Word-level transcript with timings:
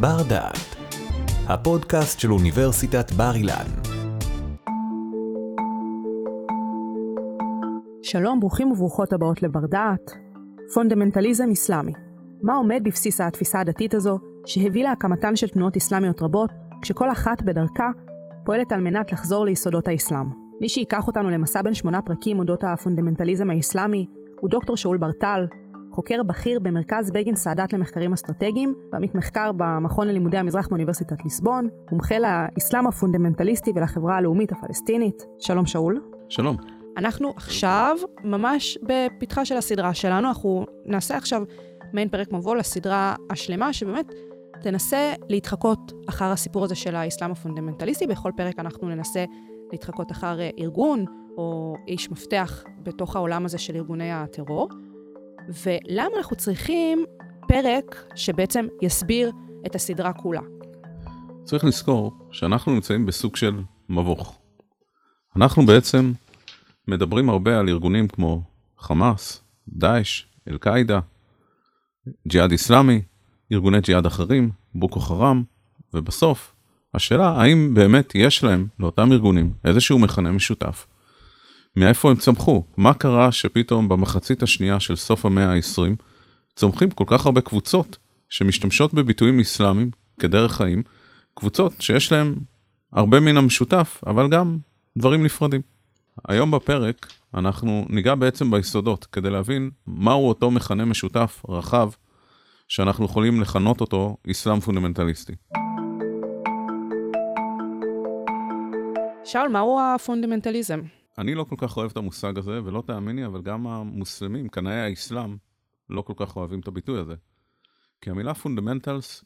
בר 0.00 0.22
דעת, 0.28 0.76
הפודקאסט 1.48 2.20
של 2.20 2.32
אוניברסיטת 2.32 3.12
בר 3.12 3.34
אילן. 3.34 3.66
שלום, 8.02 8.40
ברוכים 8.40 8.72
וברוכות 8.72 9.12
הבאות 9.12 9.42
לבר 9.42 9.66
דעת. 9.66 10.10
פונדמנטליזם 10.74 11.50
אסלאמי. 11.52 11.92
מה 12.42 12.54
עומד 12.54 12.80
בבסיס 12.84 13.20
התפיסה 13.20 13.60
הדתית 13.60 13.94
הזו, 13.94 14.18
שהביא 14.46 14.84
להקמתן 14.84 15.36
של 15.36 15.48
תנועות 15.48 15.76
אסלאמיות 15.76 16.22
רבות, 16.22 16.50
כשכל 16.82 17.12
אחת 17.12 17.42
בדרכה 17.42 17.90
פועלת 18.44 18.72
על 18.72 18.80
מנת 18.80 19.12
לחזור 19.12 19.44
ליסודות 19.44 19.88
האסלאם. 19.88 20.26
מי 20.60 20.68
שייקח 20.68 21.06
אותנו 21.06 21.30
למסע 21.30 21.62
בן 21.62 21.74
שמונה 21.74 22.02
פרקים 22.02 22.38
אודות 22.38 22.64
הפונדמנטליזם 22.64 23.50
האסלאמי 23.50 24.06
הוא 24.40 24.50
דוקטור 24.50 24.76
שאול 24.76 24.98
ברטל, 24.98 25.46
חוקר 25.96 26.22
בכיר 26.22 26.60
במרכז 26.60 27.10
בגין 27.10 27.36
סאדאת 27.36 27.72
למחקרים 27.72 28.12
אסטרטגיים, 28.12 28.74
ועמית 28.92 29.14
מחקר 29.14 29.50
במכון 29.56 30.08
ללימודי 30.08 30.36
המזרח 30.36 30.68
באוניברסיטת 30.68 31.24
ליסבון, 31.24 31.68
מומחה 31.92 32.14
לאסלאם 32.18 32.86
הפונדמנטליסטי 32.86 33.72
ולחברה 33.74 34.16
הלאומית 34.16 34.52
הפלסטינית. 34.52 35.26
שלום 35.38 35.66
שאול. 35.66 36.00
שלום. 36.28 36.56
אנחנו 36.96 37.32
עכשיו 37.36 37.96
ממש 38.24 38.78
בפתחה 38.82 39.44
של 39.44 39.56
הסדרה 39.56 39.94
שלנו, 39.94 40.28
אנחנו 40.28 40.66
נעשה 40.84 41.16
עכשיו 41.16 41.42
מעין 41.92 42.08
פרק 42.08 42.32
מבוא 42.32 42.56
לסדרה 42.56 43.14
השלמה, 43.30 43.72
שבאמת 43.72 44.06
תנסה 44.62 45.12
להתחקות 45.28 45.92
אחר 46.08 46.30
הסיפור 46.30 46.64
הזה 46.64 46.74
של 46.74 46.96
האסלאם 46.96 47.30
הפונדמנטליסטי. 47.30 48.06
בכל 48.06 48.30
פרק 48.36 48.58
אנחנו 48.58 48.88
ננסה 48.88 49.24
להתחקות 49.72 50.12
אחר 50.12 50.38
ארגון 50.58 51.04
או 51.36 51.74
איש 51.88 52.10
מפתח 52.10 52.64
בתוך 52.82 53.16
העולם 53.16 53.44
הזה 53.44 53.58
של 53.58 53.76
ארגוני 53.76 54.12
הטרור. 54.12 54.68
ולמה 55.48 56.16
אנחנו 56.16 56.36
צריכים 56.36 57.04
פרק 57.48 58.04
שבעצם 58.14 58.66
יסביר 58.82 59.32
את 59.66 59.74
הסדרה 59.74 60.12
כולה. 60.12 60.40
צריך 61.44 61.64
לזכור 61.64 62.12
שאנחנו 62.30 62.74
נמצאים 62.74 63.06
בסוג 63.06 63.36
של 63.36 63.62
מבוך. 63.88 64.38
אנחנו 65.36 65.66
בעצם 65.66 66.12
מדברים 66.88 67.30
הרבה 67.30 67.58
על 67.58 67.68
ארגונים 67.68 68.08
כמו 68.08 68.42
חמאס, 68.78 69.42
דאעש, 69.68 70.24
אל-קאעידה, 70.48 71.00
ג'יהאד 72.28 72.50
איסלאמי, 72.50 73.02
ארגוני 73.52 73.80
ג'יהאד 73.80 74.06
אחרים, 74.06 74.50
בוקו 74.74 75.00
חראם, 75.00 75.42
ובסוף, 75.94 76.52
השאלה 76.94 77.28
האם 77.28 77.74
באמת 77.74 78.14
יש 78.14 78.44
להם, 78.44 78.66
לאותם 78.78 79.12
ארגונים, 79.12 79.52
איזשהו 79.64 79.98
מכנה 79.98 80.32
משותף. 80.32 80.86
מאיפה 81.76 82.10
הם 82.10 82.16
צמחו? 82.16 82.64
מה 82.76 82.94
קרה 82.94 83.32
שפתאום 83.32 83.88
במחצית 83.88 84.42
השנייה 84.42 84.80
של 84.80 84.96
סוף 84.96 85.26
המאה 85.26 85.52
ה-20 85.52 86.02
צומחים 86.56 86.90
כל 86.90 87.04
כך 87.06 87.26
הרבה 87.26 87.40
קבוצות 87.40 87.96
שמשתמשות 88.28 88.94
בביטויים 88.94 89.40
אסלאמיים 89.40 89.90
כדרך 90.20 90.52
חיים, 90.52 90.82
קבוצות 91.34 91.72
שיש 91.80 92.12
להם 92.12 92.34
הרבה 92.92 93.20
מן 93.20 93.36
המשותף, 93.36 94.00
אבל 94.06 94.28
גם 94.28 94.58
דברים 94.98 95.24
נפרדים. 95.24 95.60
היום 96.28 96.50
בפרק 96.50 97.06
אנחנו 97.34 97.86
ניגע 97.88 98.14
בעצם 98.14 98.50
ביסודות 98.50 99.04
כדי 99.04 99.30
להבין 99.30 99.70
מהו 99.86 100.28
אותו 100.28 100.50
מכנה 100.50 100.84
משותף 100.84 101.42
רחב 101.48 101.90
שאנחנו 102.68 103.04
יכולים 103.04 103.40
לכנות 103.40 103.80
אותו 103.80 104.16
אסלאם 104.30 104.60
פונדמנטליסטי. 104.60 105.32
שאול, 109.24 109.48
מהו 109.48 109.80
הפונדמנטליזם? 109.80 110.80
אני 111.18 111.34
לא 111.34 111.44
כל 111.44 111.56
כך 111.58 111.76
אוהב 111.76 111.90
את 111.90 111.96
המושג 111.96 112.38
הזה, 112.38 112.60
ולא 112.64 112.82
תאמיני, 112.86 113.26
אבל 113.26 113.42
גם 113.42 113.66
המוסלמים, 113.66 114.48
קנאי 114.48 114.80
האסלאם, 114.80 115.36
לא 115.90 116.02
כל 116.02 116.12
כך 116.16 116.36
אוהבים 116.36 116.60
את 116.60 116.68
הביטוי 116.68 117.00
הזה. 117.00 117.14
כי 118.00 118.10
המילה 118.10 118.34
fundamentals, 118.34 119.24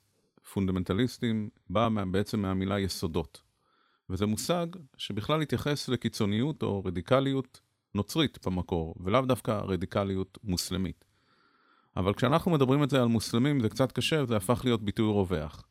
פונדמנטליסטים, 0.52 1.48
באה 1.70 1.88
בעצם 2.05 2.41
מהמילה 2.41 2.80
יסודות. 2.80 3.42
וזה 4.10 4.27
מושג 4.27 4.66
שבכלל 4.97 5.42
התייחס 5.42 5.88
לקיצוניות 5.88 6.62
או 6.62 6.84
רדיקליות 6.84 7.60
נוצרית 7.94 8.47
במקור, 8.47 8.94
ולאו 9.00 9.20
דווקא 9.22 9.50
רדיקליות 9.50 10.38
מוסלמית. 10.44 11.04
אבל 11.97 12.15
כשאנחנו 12.15 12.50
מדברים 12.50 12.82
את 12.82 12.91
זה 12.91 13.03
על 13.03 13.09
מוסלמים 13.09 13.60
זה 13.60 13.69
קצת 13.69 13.92
קשה, 13.92 14.26
זה 14.26 14.36
הפך 14.36 14.60
להיות 14.65 14.82
ביטוי 14.82 15.12
רווח. 15.12 15.66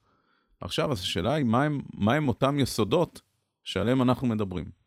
עכשיו, 0.61 0.91
אז 0.91 0.99
השאלה 0.99 1.33
היא, 1.33 1.45
מהם, 1.45 1.81
מהם 1.94 2.27
אותם 2.27 2.59
יסודות 2.59 3.21
שעליהם 3.63 4.01
אנחנו 4.01 4.27
מדברים? 4.27 4.78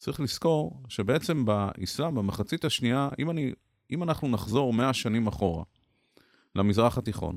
צריך 0.00 0.20
לזכור 0.20 0.82
שבעצם 0.88 1.44
באסלאם, 1.44 2.14
במחצית 2.14 2.64
השנייה, 2.64 3.08
אם, 3.18 3.30
אני, 3.30 3.52
אם 3.90 4.02
אנחנו 4.02 4.28
נחזור 4.28 4.72
100 4.72 4.92
שנים 4.92 5.26
אחורה 5.26 5.64
למזרח 6.54 6.98
התיכון, 6.98 7.36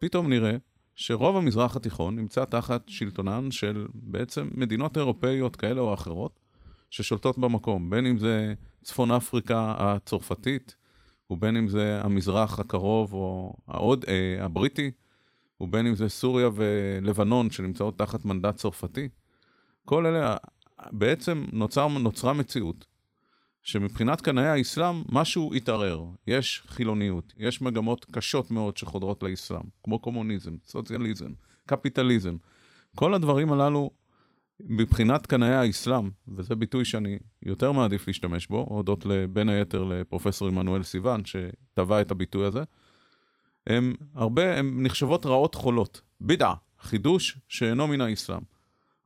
פתאום 0.00 0.28
נראה 0.28 0.56
שרוב 0.94 1.36
המזרח 1.36 1.76
התיכון 1.76 2.16
נמצא 2.16 2.44
תחת 2.44 2.88
שלטונן 2.88 3.50
של 3.50 3.86
בעצם 3.94 4.48
מדינות 4.54 4.96
אירופאיות 4.96 5.56
כאלה 5.56 5.80
או 5.80 5.94
אחרות 5.94 6.40
ששולטות 6.90 7.38
במקום, 7.38 7.90
בין 7.90 8.06
אם 8.06 8.18
זה 8.18 8.54
צפון 8.82 9.10
אפריקה 9.10 9.74
הצרפתית, 9.78 10.76
ובין 11.30 11.56
אם 11.56 11.68
זה 11.68 12.00
המזרח 12.02 12.58
הקרוב 12.58 13.12
או 13.12 13.56
העוד, 13.68 14.04
אה, 14.08 14.44
הבריטי, 14.44 14.90
ובין 15.60 15.86
אם 15.86 15.94
זה 15.94 16.08
סוריה 16.08 16.48
ולבנון 16.54 17.50
שנמצאות 17.50 17.98
תחת 17.98 18.24
מנדט 18.24 18.56
צרפתי. 18.56 19.08
כל 19.84 20.06
אלה, 20.06 20.36
בעצם 20.92 21.44
נוצר, 21.52 21.88
נוצרה 21.88 22.32
מציאות 22.32 22.86
שמבחינת 23.62 24.20
קנאי 24.20 24.46
האסלאם 24.46 25.02
משהו 25.08 25.54
התערער. 25.54 26.04
יש 26.26 26.62
חילוניות, 26.66 27.32
יש 27.36 27.62
מגמות 27.62 28.06
קשות 28.12 28.50
מאוד 28.50 28.76
שחודרות 28.76 29.22
לאסלאם, 29.22 29.62
כמו 29.84 29.98
קומוניזם, 29.98 30.56
סוציאליזם, 30.64 31.32
קפיטליזם. 31.66 32.36
כל 32.96 33.14
הדברים 33.14 33.52
הללו, 33.52 33.90
מבחינת 34.60 35.26
קנאי 35.26 35.54
האסלאם, 35.54 36.10
וזה 36.28 36.54
ביטוי 36.54 36.84
שאני 36.84 37.18
יותר 37.42 37.72
מעדיף 37.72 38.06
להשתמש 38.06 38.46
בו, 38.46 38.66
הודות 38.68 39.06
בין 39.32 39.48
היתר 39.48 39.84
לפרופסור 39.84 40.48
עמנואל 40.48 40.82
סיוון, 40.82 41.22
שטבע 41.24 42.00
את 42.00 42.10
הביטוי 42.10 42.46
הזה, 42.46 42.62
הם 43.66 43.94
הרבה, 44.14 44.58
הם 44.58 44.82
נחשבות 44.82 45.26
רעות 45.26 45.54
חולות. 45.54 46.00
בידע, 46.20 46.52
חידוש 46.80 47.38
שאינו 47.48 47.86
מן 47.86 48.00
האסלאם. 48.00 48.42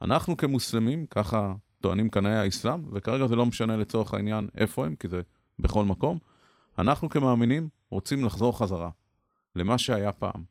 אנחנו 0.02 0.36
כמוסלמים, 0.36 1.06
ככה 1.06 1.54
טוענים 1.80 2.08
קנאי 2.08 2.36
האסלאם, 2.36 2.84
וכרגע 2.92 3.26
זה 3.26 3.36
לא 3.36 3.46
משנה 3.46 3.76
לצורך 3.76 4.14
העניין 4.14 4.48
איפה 4.56 4.86
הם, 4.86 4.96
כי 4.96 5.08
זה 5.08 5.20
בכל 5.58 5.84
מקום, 5.84 6.18
אנחנו 6.78 7.08
כמאמינים 7.08 7.68
רוצים 7.91 8.24
לחזור 8.24 8.58
חזרה 8.58 8.91
למה 9.56 9.78
שהיה 9.78 10.12
פעם. 10.12 10.44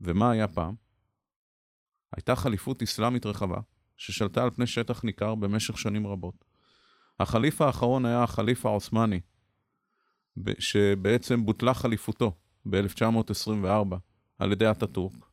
ומה 0.00 0.30
היה 0.30 0.48
פעם? 0.48 0.74
הייתה 2.16 2.36
חליפות 2.36 2.82
אסלאמית 2.82 3.26
רחבה, 3.26 3.60
ששלטה 3.96 4.44
על 4.44 4.50
פני 4.50 4.66
שטח 4.66 5.04
ניכר 5.04 5.34
במשך 5.34 5.78
שנים 5.78 6.06
רבות. 6.06 6.44
החליף 7.20 7.60
האחרון 7.60 8.06
היה 8.06 8.22
החליף 8.22 8.66
העות'מאני, 8.66 9.20
שבעצם 10.58 11.46
בוטלה 11.46 11.74
חליפותו 11.74 12.32
ב-1924 12.70 13.96
על 14.38 14.52
ידי 14.52 14.70
אטאטורק, 14.70 15.26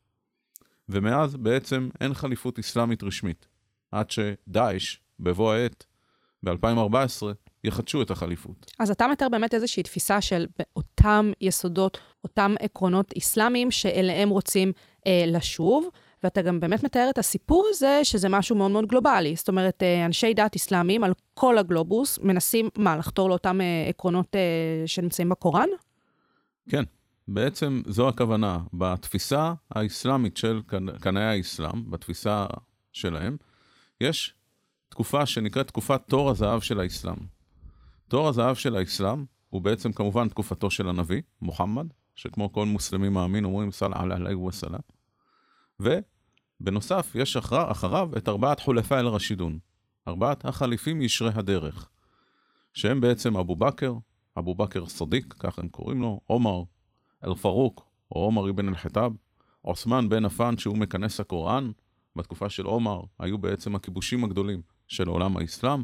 ומאז 0.89 1.35
בעצם 1.35 1.89
אין 2.01 2.13
חליפות 2.13 2.59
אסלאמית 2.59 3.03
רשמית, 3.03 3.47
עד 3.91 4.11
שדאעש, 4.11 4.97
בבוא 5.19 5.53
העת, 5.53 5.85
ב-2014, 6.43 7.23
יחדשו 7.63 8.01
את 8.01 8.11
החליפות. 8.11 8.71
אז 8.79 8.91
אתה 8.91 9.07
מתאר 9.07 9.29
באמת 9.29 9.53
איזושהי 9.53 9.83
תפיסה 9.83 10.21
של 10.21 10.47
אותם 10.75 11.31
יסודות, 11.41 11.97
אותם 12.23 12.55
עקרונות 12.59 13.13
אסלאמיים 13.17 13.71
שאליהם 13.71 14.29
רוצים 14.29 14.71
אה, 15.07 15.23
לשוב, 15.27 15.89
ואתה 16.25 16.41
גם 16.41 16.59
באמת 16.59 16.83
מתאר 16.83 17.07
את 17.09 17.17
הסיפור 17.17 17.67
הזה, 17.69 17.99
שזה 18.03 18.29
משהו 18.29 18.55
מאוד 18.55 18.71
מאוד 18.71 18.85
גלובלי. 18.85 19.35
זאת 19.35 19.47
אומרת, 19.47 19.83
אה, 19.83 20.05
אנשי 20.05 20.33
דת 20.33 20.55
אסלאמיים 20.55 21.03
על 21.03 21.13
כל 21.33 21.57
הגלובוס 21.57 22.19
מנסים, 22.19 22.69
מה, 22.77 22.97
לחתור 22.97 23.29
לאותם 23.29 23.61
אה, 23.61 23.85
עקרונות 23.89 24.35
אה, 24.35 24.41
שנמצאים 24.85 25.29
בקוראן? 25.29 25.69
כן, 26.69 26.83
בעצם 27.27 27.81
זו 27.87 28.09
הכוונה. 28.09 28.59
בתפיסה 28.73 29.53
האסלאמית 29.71 30.37
של 30.37 30.61
קנאי 31.01 31.23
האסלאם, 31.23 31.91
בתפיסה 31.91 32.45
שלהם, 32.93 33.37
יש 34.01 34.33
תקופה 34.95 35.25
שנקראת 35.25 35.67
תקופת 35.67 36.01
תור 36.07 36.29
הזהב 36.29 36.59
של 36.59 36.79
האסלאם. 36.79 37.15
תור 38.07 38.27
הזהב 38.27 38.55
של 38.55 38.75
האסלאם 38.75 39.25
הוא 39.49 39.61
בעצם 39.61 39.91
כמובן 39.91 40.29
תקופתו 40.29 40.71
של 40.71 40.89
הנביא, 40.89 41.21
מוחמד, 41.41 41.87
שכמו 42.15 42.53
כל 42.53 42.65
מוסלמי 42.65 43.09
מאמין 43.09 43.45
אומרים 43.45 43.71
סלע 43.71 44.01
עליו 44.01 44.43
וסלאם. 44.43 44.79
ובנוסף, 45.79 47.11
יש 47.15 47.37
אחר, 47.37 47.71
אחריו 47.71 48.09
את 48.17 48.29
ארבעת 48.29 48.59
חולפי 48.59 48.95
אל-רשידון, 48.95 49.59
ארבעת 50.07 50.45
החליפים 50.45 51.01
ישרי 51.01 51.31
הדרך, 51.35 51.89
שהם 52.73 53.01
בעצם 53.01 53.37
אבו 53.37 53.55
בכר, 53.55 53.93
אבו 54.37 54.55
בכר 54.55 54.87
סדיק, 54.87 55.33
ככה 55.39 55.61
הם 55.61 55.67
קוראים 55.67 56.01
לו, 56.01 56.21
עומר 56.25 56.63
אל-פרוק, 57.23 57.87
או 58.11 58.19
עומר 58.19 58.49
אבן 58.49 58.69
אל-חטאב, 58.69 59.11
עות'מן 59.61 60.09
בן 60.09 60.25
עפן 60.25 60.57
שהוא 60.57 60.77
מכנס 60.77 61.19
הקוראן, 61.19 61.71
בתקופה 62.15 62.49
של 62.49 62.65
עומר 62.65 63.01
היו 63.19 63.37
בעצם 63.37 63.75
הכיבושים 63.75 64.23
הגדולים 64.23 64.61
של 64.87 65.07
עולם 65.07 65.37
האסלאם, 65.37 65.81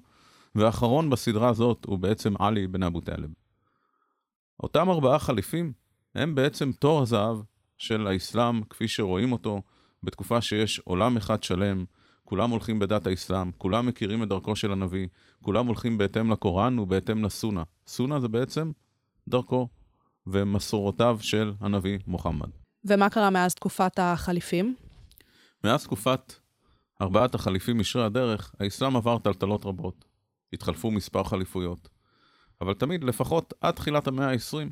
והאחרון 0.56 1.10
בסדרה 1.10 1.50
הזאת 1.50 1.86
הוא 1.86 2.00
בעצם 2.00 2.34
עלי 2.40 2.68
בן 2.68 2.84
אבו 2.84 3.02
טלב. 3.02 3.30
אותם 4.64 4.90
ארבעה 4.90 5.20
חליפים 5.20 5.74
הם 6.16 6.36
בעצם 6.36 6.72
תור 6.72 7.02
הזהב 7.02 7.38
של 7.78 8.08
האסלאם, 8.08 8.64
כפי 8.64 8.88
שרואים 8.88 9.32
אותו, 9.32 9.62
בתקופה 10.04 10.42
שיש 10.42 10.80
עולם 10.80 11.18
אחד 11.18 11.44
שלם, 11.44 11.86
כולם 12.24 12.50
הולכים 12.50 12.80
בדת 12.80 13.08
האסלאם, 13.08 13.52
כולם 13.58 13.86
מכירים 13.86 14.24
את 14.24 14.30
דרכו 14.30 14.56
של 14.56 14.72
הנביא, 14.72 15.08
כולם 15.42 15.68
הולכים 15.68 15.98
בהתאם 15.98 16.32
לקוראן 16.32 16.80
ובהתאם 16.80 17.24
לסונה. 17.24 17.64
סונה 17.88 18.20
זה 18.20 18.28
בעצם 18.28 18.72
דרכו 19.28 19.68
ומסורותיו 20.28 21.18
של 21.22 21.54
הנביא 21.60 22.00
מוחמד. 22.08 22.50
ומה 22.86 23.10
קרה 23.10 23.30
מאז 23.30 23.56
תקופת 23.56 24.00
החליפים? 24.00 24.76
מאז 25.64 25.84
תקופת 25.84 26.34
ארבעת 27.02 27.36
החליפים 27.36 27.80
ישרי 27.80 28.04
הדרך, 28.04 28.56
האסלאם 28.60 28.96
עבר 28.96 29.18
טלטלות 29.18 29.66
רבות. 29.66 30.06
התחלפו 30.54 30.92
מספר 30.92 31.24
חליפויות. 31.24 31.90
אבל 32.62 32.74
תמיד, 32.74 33.04
לפחות 33.04 33.54
עד 33.62 33.74
תחילת 33.74 34.08
המאה 34.08 34.32
ה-20, 34.32 34.70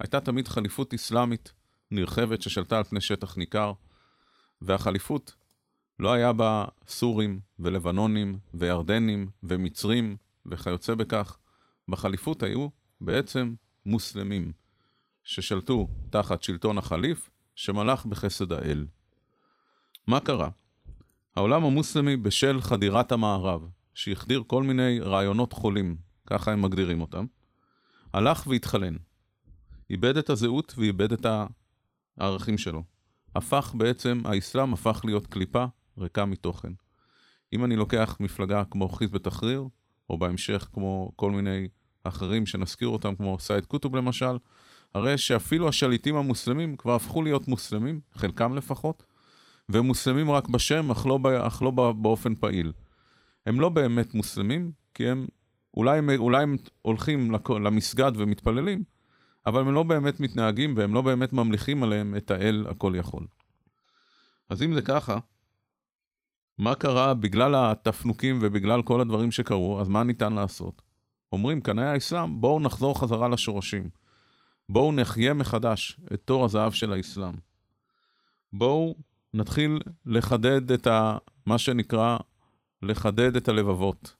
הייתה 0.00 0.20
תמיד 0.20 0.48
חליפות 0.48 0.94
אסלאמית 0.94 1.52
נרחבת 1.90 2.42
ששלטה 2.42 2.78
על 2.78 2.84
פני 2.84 3.00
שטח 3.00 3.36
ניכר, 3.36 3.72
והחליפות 4.62 5.34
לא 5.98 6.12
היה 6.12 6.32
בה 6.32 6.64
סורים 6.86 7.40
ולבנונים 7.58 8.38
וירדנים 8.54 9.30
ומצרים 9.42 10.16
וכיוצא 10.46 10.94
בכך. 10.94 11.38
בחליפות 11.88 12.42
היו 12.42 12.68
בעצם 13.00 13.54
מוסלמים, 13.86 14.52
ששלטו 15.24 15.88
תחת 16.10 16.42
שלטון 16.42 16.78
החליף, 16.78 17.30
שמלך 17.54 18.06
בחסד 18.06 18.52
האל. 18.52 18.86
מה 20.06 20.20
קרה? 20.20 20.48
העולם 21.36 21.64
המוסלמי 21.64 22.16
בשל 22.16 22.60
חדירת 22.60 23.12
המערב, 23.12 23.68
שהחדיר 23.94 24.42
כל 24.46 24.62
מיני 24.62 25.00
רעיונות 25.00 25.52
חולים, 25.52 25.96
ככה 26.26 26.52
הם 26.52 26.62
מגדירים 26.62 27.00
אותם, 27.00 27.26
הלך 28.12 28.46
והתחלן. 28.46 28.96
איבד 29.90 30.16
את 30.16 30.30
הזהות 30.30 30.74
ואיבד 30.76 31.12
את 31.12 31.26
הערכים 32.18 32.58
שלו. 32.58 32.82
הפך 33.36 33.74
בעצם, 33.78 34.20
האסלאם 34.24 34.72
הפך 34.72 35.00
להיות 35.04 35.26
קליפה 35.26 35.64
ריקה 35.98 36.24
מתוכן. 36.24 36.72
אם 37.52 37.64
אני 37.64 37.76
לוקח 37.76 38.16
מפלגה 38.20 38.64
כמו 38.64 38.88
חיזב 38.88 39.16
א-תחריר, 39.16 39.64
או 40.10 40.18
בהמשך 40.18 40.68
כמו 40.72 41.12
כל 41.16 41.30
מיני 41.30 41.68
אחרים 42.04 42.46
שנזכיר 42.46 42.88
אותם, 42.88 43.14
כמו 43.14 43.38
סייד 43.38 43.66
קוטוב 43.66 43.96
למשל, 43.96 44.38
הרי 44.94 45.18
שאפילו 45.18 45.68
השליטים 45.68 46.16
המוסלמים 46.16 46.76
כבר 46.76 46.94
הפכו 46.94 47.22
להיות 47.22 47.48
מוסלמים, 47.48 48.00
חלקם 48.14 48.54
לפחות, 48.54 49.02
והם 49.68 49.86
מוסלמים 49.86 50.30
רק 50.30 50.48
בשם, 50.48 50.90
אך 50.90 51.06
לא, 51.06 51.18
אך 51.46 51.62
לא 51.62 51.70
באופן 51.92 52.34
פעיל. 52.34 52.72
הם 53.46 53.60
לא 53.60 53.68
באמת 53.68 54.14
מוסלמים, 54.14 54.72
כי 54.94 55.08
הם, 55.08 55.26
אולי 55.76 56.00
אולי 56.16 56.42
הם 56.42 56.56
הולכים 56.82 57.30
למסגד 57.64 58.12
ומתפללים, 58.16 58.84
אבל 59.46 59.60
הם 59.60 59.74
לא 59.74 59.82
באמת 59.82 60.20
מתנהגים 60.20 60.74
והם 60.76 60.94
לא 60.94 61.02
באמת 61.02 61.32
ממליכים 61.32 61.82
עליהם 61.82 62.16
את 62.16 62.30
האל 62.30 62.66
הכל 62.70 62.92
יכול. 62.96 63.26
אז 64.48 64.62
אם 64.62 64.74
זה 64.74 64.82
ככה, 64.82 65.18
מה 66.58 66.74
קרה 66.74 67.14
בגלל 67.14 67.54
התפנוקים 67.54 68.38
ובגלל 68.42 68.82
כל 68.82 69.00
הדברים 69.00 69.30
שקרו, 69.30 69.80
אז 69.80 69.88
מה 69.88 70.02
ניתן 70.04 70.32
לעשות? 70.32 70.82
אומרים 71.32 71.60
קנאי 71.60 71.84
האסלאם, 71.84 72.40
בואו 72.40 72.60
נחזור 72.60 73.00
חזרה 73.00 73.28
לשורשים. 73.28 73.90
בואו 74.68 74.92
נחיה 74.92 75.34
מחדש 75.34 76.00
את 76.14 76.22
תור 76.24 76.44
הזהב 76.44 76.72
של 76.72 76.92
האסלאם. 76.92 77.34
בואו 78.52 78.94
נתחיל 79.34 79.78
לחדד 80.06 80.72
את 80.72 80.86
ה... 80.86 81.18
מה 81.46 81.58
שנקרא, 81.58 82.16
לחדד 82.82 83.36
את 83.36 83.48
הלבבות. 83.48 84.14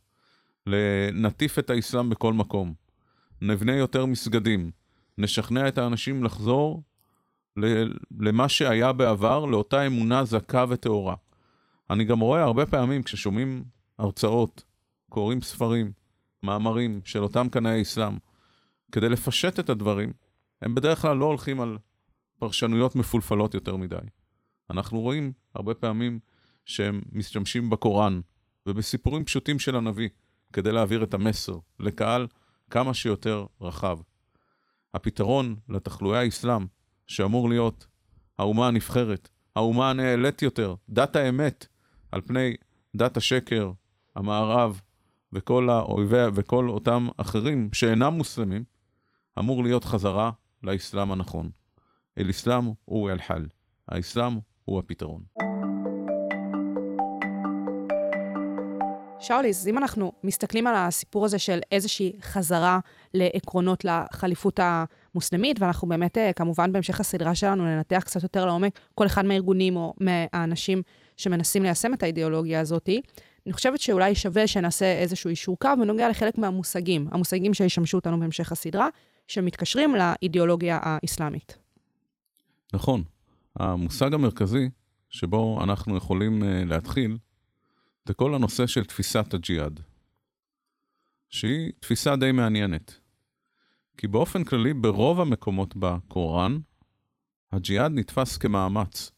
נטיף 1.13 1.59
את 1.59 1.71
האסלאם 1.71 2.11
בכל 2.11 2.33
מקום. 2.33 2.75
נבנה 3.43 3.77
יותר 3.77 4.07
מסגדים. 4.07 4.71
נשכנע 5.19 5.69
את 5.69 5.79
האנשים 5.79 6.25
לחזור 6.25 6.83
למה 8.21 8.49
שהיה 8.49 8.93
בעבר, 8.93 9.45
לאותה 9.45 9.87
אמונה 9.87 10.25
זכה 10.25 10.65
וטהורה. 10.69 11.15
אני 11.91 12.05
גם 12.05 12.21
רואה 12.21 12.43
הרבה 12.43 12.67
פעמים 12.67 13.03
כששומעים 13.03 13.65
הרצאות, 13.99 14.65
קוראים 15.09 15.41
ספרים, 15.41 15.93
מאמרים 16.43 17.01
של 17.05 17.23
אותם 17.23 17.49
קנאי 17.49 17.83
אסלאם, 17.83 18.19
כדי 18.93 19.09
לפשט 19.09 19.61
את 19.61 19.71
הדברים, 19.71 20.13
הם 20.63 20.75
בדרך 20.75 21.03
כלל 21.03 21.17
לא 21.17 21.25
הולכים 21.25 21.61
על 21.61 21.79
פרשנויות 22.39 22.97
מפולפלות 22.97 23.55
יותר 23.55 23.77
מדי. 23.77 23.97
אנחנו 24.71 25.01
רואים 25.01 25.33
הרבה 25.55 25.75
פעמים 25.75 26.19
שהם 26.65 27.03
משתמשים 27.13 27.71
בקוראן 27.71 28.21
ובסיפורים 28.67 29.25
פשוטים 29.25 29.59
של 29.59 29.77
הנביא 29.77 30.09
כדי 30.53 30.73
להעביר 30.73 31.03
את 31.03 31.15
המסר 31.15 31.59
לקהל 31.81 32.27
כמה 32.71 32.95
שיותר 32.95 33.47
רחב. 33.61 33.99
הפתרון 34.95 35.57
לתחלואי 35.69 36.19
האסלאם, 36.19 36.67
שאמור 37.07 37.49
להיות 37.49 37.87
האומה 38.39 38.69
הנבחרת, 38.69 39.29
האומה 39.57 39.91
הנעלית 39.91 40.43
יותר, 40.43 40.75
דת 40.89 41.17
האמת, 41.17 41.67
על 42.13 42.21
פני 42.21 42.57
דת 42.97 43.17
השקר, 43.17 43.73
המערב 44.17 44.81
וכל 45.33 45.71
האויבי 45.71 46.17
וכל 46.35 46.69
אותם 46.69 47.09
אחרים 47.17 47.69
שאינם 47.73 48.13
מוסלמים, 48.15 48.65
אמור 49.39 49.63
להיות 49.63 49.85
חזרה 49.85 50.31
לאסלאם 50.63 51.13
הנכון. 51.13 51.51
אל-אסלאם 52.19 52.73
הוא 52.85 53.11
אל-חל. 53.11 53.47
האסלאם 53.89 54.39
הוא 54.69 54.79
הפתרון. 54.79 55.23
שאולי, 59.21 59.49
אז 59.49 59.69
אם 59.69 59.79
אנחנו 59.79 60.13
מסתכלים 60.25 60.67
על 60.67 60.75
הסיפור 60.77 61.25
הזה 61.25 61.39
של 61.39 61.61
איזושהי 61.73 62.13
חזרה 62.21 62.79
לעקרונות 63.15 63.85
לחליפות 63.85 64.61
המוסלמית, 64.63 65.61
ואנחנו 65.61 65.89
באמת, 65.89 66.19
אה, 66.19 66.33
כמובן, 66.33 66.73
בהמשך 66.73 67.01
הסדרה 67.01 67.35
שלנו 67.35 67.65
ננתח 67.65 68.03
קצת 68.05 68.23
יותר 68.23 68.47
לעומק 68.47 68.79
כל 68.95 69.07
אחד 69.07 69.25
מהארגונים 69.25 69.77
או 69.77 69.95
מהאנשים 70.01 70.83
שמנסים 71.17 71.63
ליישם 71.63 71.95
את 71.95 72.03
האידיאולוגיה 72.03 72.61
הזאת, 72.61 72.89
אני 73.47 73.53
חושבת 73.53 73.81
שאולי 73.81 74.15
שווה 74.15 74.47
שנעשה 74.47 74.93
איזשהו 74.93 75.31
אישור 75.31 75.59
קו 75.59 75.69
בנוגע 75.81 76.09
לחלק 76.09 76.39
מהמושגים, 76.39 77.09
המושגים 77.11 77.55
שישמשו 77.55 77.97
אותנו 77.97 78.21
בהמשך 78.21 78.53
הסדרה, 78.53 78.89
שמתקשרים 79.29 79.95
לאידיאולוגיה 79.95 80.79
האסלאמית. 80.83 81.59
נכון. 82.73 83.03
המושג 83.59 84.15
המרכזי 84.15 84.69
שבו 85.11 85.61
אנחנו 85.65 85.97
יכולים 85.97 86.43
uh, 86.43 86.47
להתחיל, 86.67 87.19
זה 88.05 88.15
כל 88.15 88.35
הנושא 88.35 88.67
של 88.67 88.85
תפיסת 88.85 89.35
הג'יהאד, 89.35 89.81
שהיא 91.29 91.73
תפיסה 91.81 92.17
די 92.17 92.33
מעניינת. 92.33 93.01
כי 93.97 94.07
באופן 94.07 94.45
כללי, 94.45 94.75
ברוב 94.75 95.21
המקומות 95.21 95.77
בקוראן, 95.77 96.59
הג'יהאד 97.53 97.93
נתפס 97.95 98.37
כמאמץ 98.37 99.11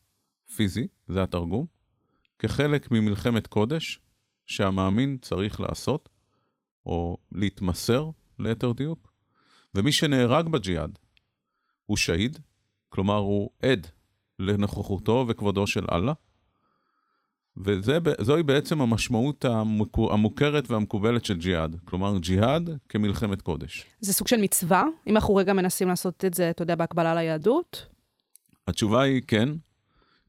פיזי, 0.57 0.87
זה 1.09 1.23
התרגום, 1.23 1.67
כחלק 2.39 2.91
ממלחמת 2.91 3.47
קודש 3.47 4.01
שהמאמין 4.47 5.19
צריך 5.23 5.61
לעשות, 5.61 6.09
או 6.87 7.17
להתמסר, 7.33 8.11
ליתר 8.39 8.73
דיוק, 8.73 9.13
ומי 9.75 9.93
שנהרג 9.93 10.49
בג'יהאד 10.49 10.99
הוא 11.87 11.97
שהיד, 11.97 12.39
כלומר 12.89 13.17
הוא 13.17 13.51
עד 13.63 13.87
לנוכחותו 14.41 15.25
וכבודו 15.29 15.67
של 15.67 15.85
אללה, 15.93 16.13
וזוהי 17.57 18.43
בעצם 18.43 18.81
המשמעות 18.81 19.45
המוכרת 20.11 20.71
והמקובלת 20.71 21.25
של 21.25 21.39
ג'יהאד. 21.39 21.77
כלומר, 21.85 22.19
ג'יהאד 22.19 22.71
כמלחמת 22.89 23.43
קודש. 23.43 23.87
זה 24.01 24.13
סוג 24.13 24.29
של 24.29 24.41
מצווה? 24.41 24.85
אם 25.07 25.17
אנחנו 25.17 25.35
רגע 25.35 25.53
מנסים 25.53 25.89
לעשות 25.89 26.25
את 26.25 26.35
זה, 26.35 26.51
אתה 26.51 26.63
יודע, 26.63 26.75
בהקבלה 26.75 27.15
ליהדות? 27.15 27.87
התשובה 28.67 29.03
היא 29.03 29.23
כן, 29.27 29.49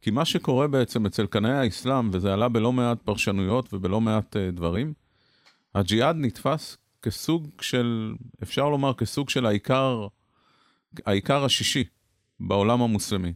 כי 0.01 0.12
מה 0.12 0.25
שקורה 0.25 0.68
בעצם 0.68 1.06
אצל 1.06 1.25
קנאי 1.25 1.51
האסלאם, 1.51 2.10
וזה 2.13 2.34
עלה 2.34 2.50
בלא 2.50 2.74
מעט 2.74 3.01
פרשנויות 3.01 3.74
ובלא 3.74 4.01
מעט 4.01 4.36
uh, 4.36 4.56
דברים, 4.56 4.94
הג'יהאד 5.75 6.15
נתפס 6.20 6.77
כסוג 7.01 7.50
של, 7.62 8.15
אפשר 8.44 8.70
לומר, 8.70 8.94
כסוג 8.94 9.30
של 9.30 9.46
העיקר, 9.46 10.08
העיקר 11.06 11.46
השישי 11.46 11.84
בעולם 12.39 12.82
המוסלמי. 12.82 13.34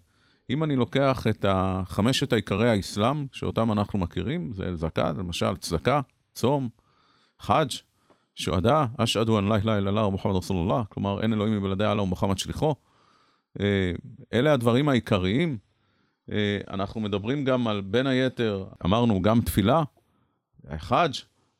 אם 0.49 0.63
אני 0.63 0.75
לוקח 0.75 1.27
את 1.29 1.45
חמשת 1.85 2.33
העיקרי 2.33 2.69
האסלאם, 2.69 3.25
שאותם 3.31 3.71
אנחנו 3.71 3.99
מכירים, 3.99 4.53
זה 4.53 4.75
זקה, 4.75 5.11
למשל 5.17 5.57
צדקה, 5.57 6.01
צום, 6.33 6.69
חאג', 7.39 7.69
שועדה, 8.35 8.85
אשהדו 8.97 9.39
אן 9.39 9.45
לא 9.45 9.55
אילה 9.55 9.77
אללה 9.77 10.05
ומוחמד 10.05 10.35
רסול 10.35 10.57
אללה, 10.57 10.83
כלומר 10.89 11.21
אין 11.21 11.33
אלוהים 11.33 11.57
מבלעדי 11.57 11.85
אללה 11.85 12.01
ומוחמד 12.01 12.37
שליחו. 12.37 12.75
אה, 13.59 13.91
אלה 14.33 14.53
הדברים 14.53 14.89
העיקריים. 14.89 15.57
אה, 16.31 16.57
אנחנו 16.69 17.01
מדברים 17.01 17.45
גם 17.45 17.67
על, 17.67 17.81
בין 17.81 18.07
היתר, 18.07 18.65
אמרנו 18.85 19.21
גם 19.21 19.41
תפילה, 19.41 19.83
חאג', 20.77 21.13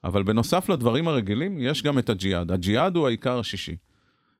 אבל 0.04 0.24
בנוסף 0.24 0.70
לדברים 0.70 1.08
הרגילים, 1.08 1.60
יש 1.60 1.84
גם 1.84 2.00
את 2.00 2.10
הג'יהאד. 2.10 2.51
הג'יהאד 2.51 2.96
הוא 2.96 3.08
העיקר 3.08 3.39
השישי. 3.39 3.75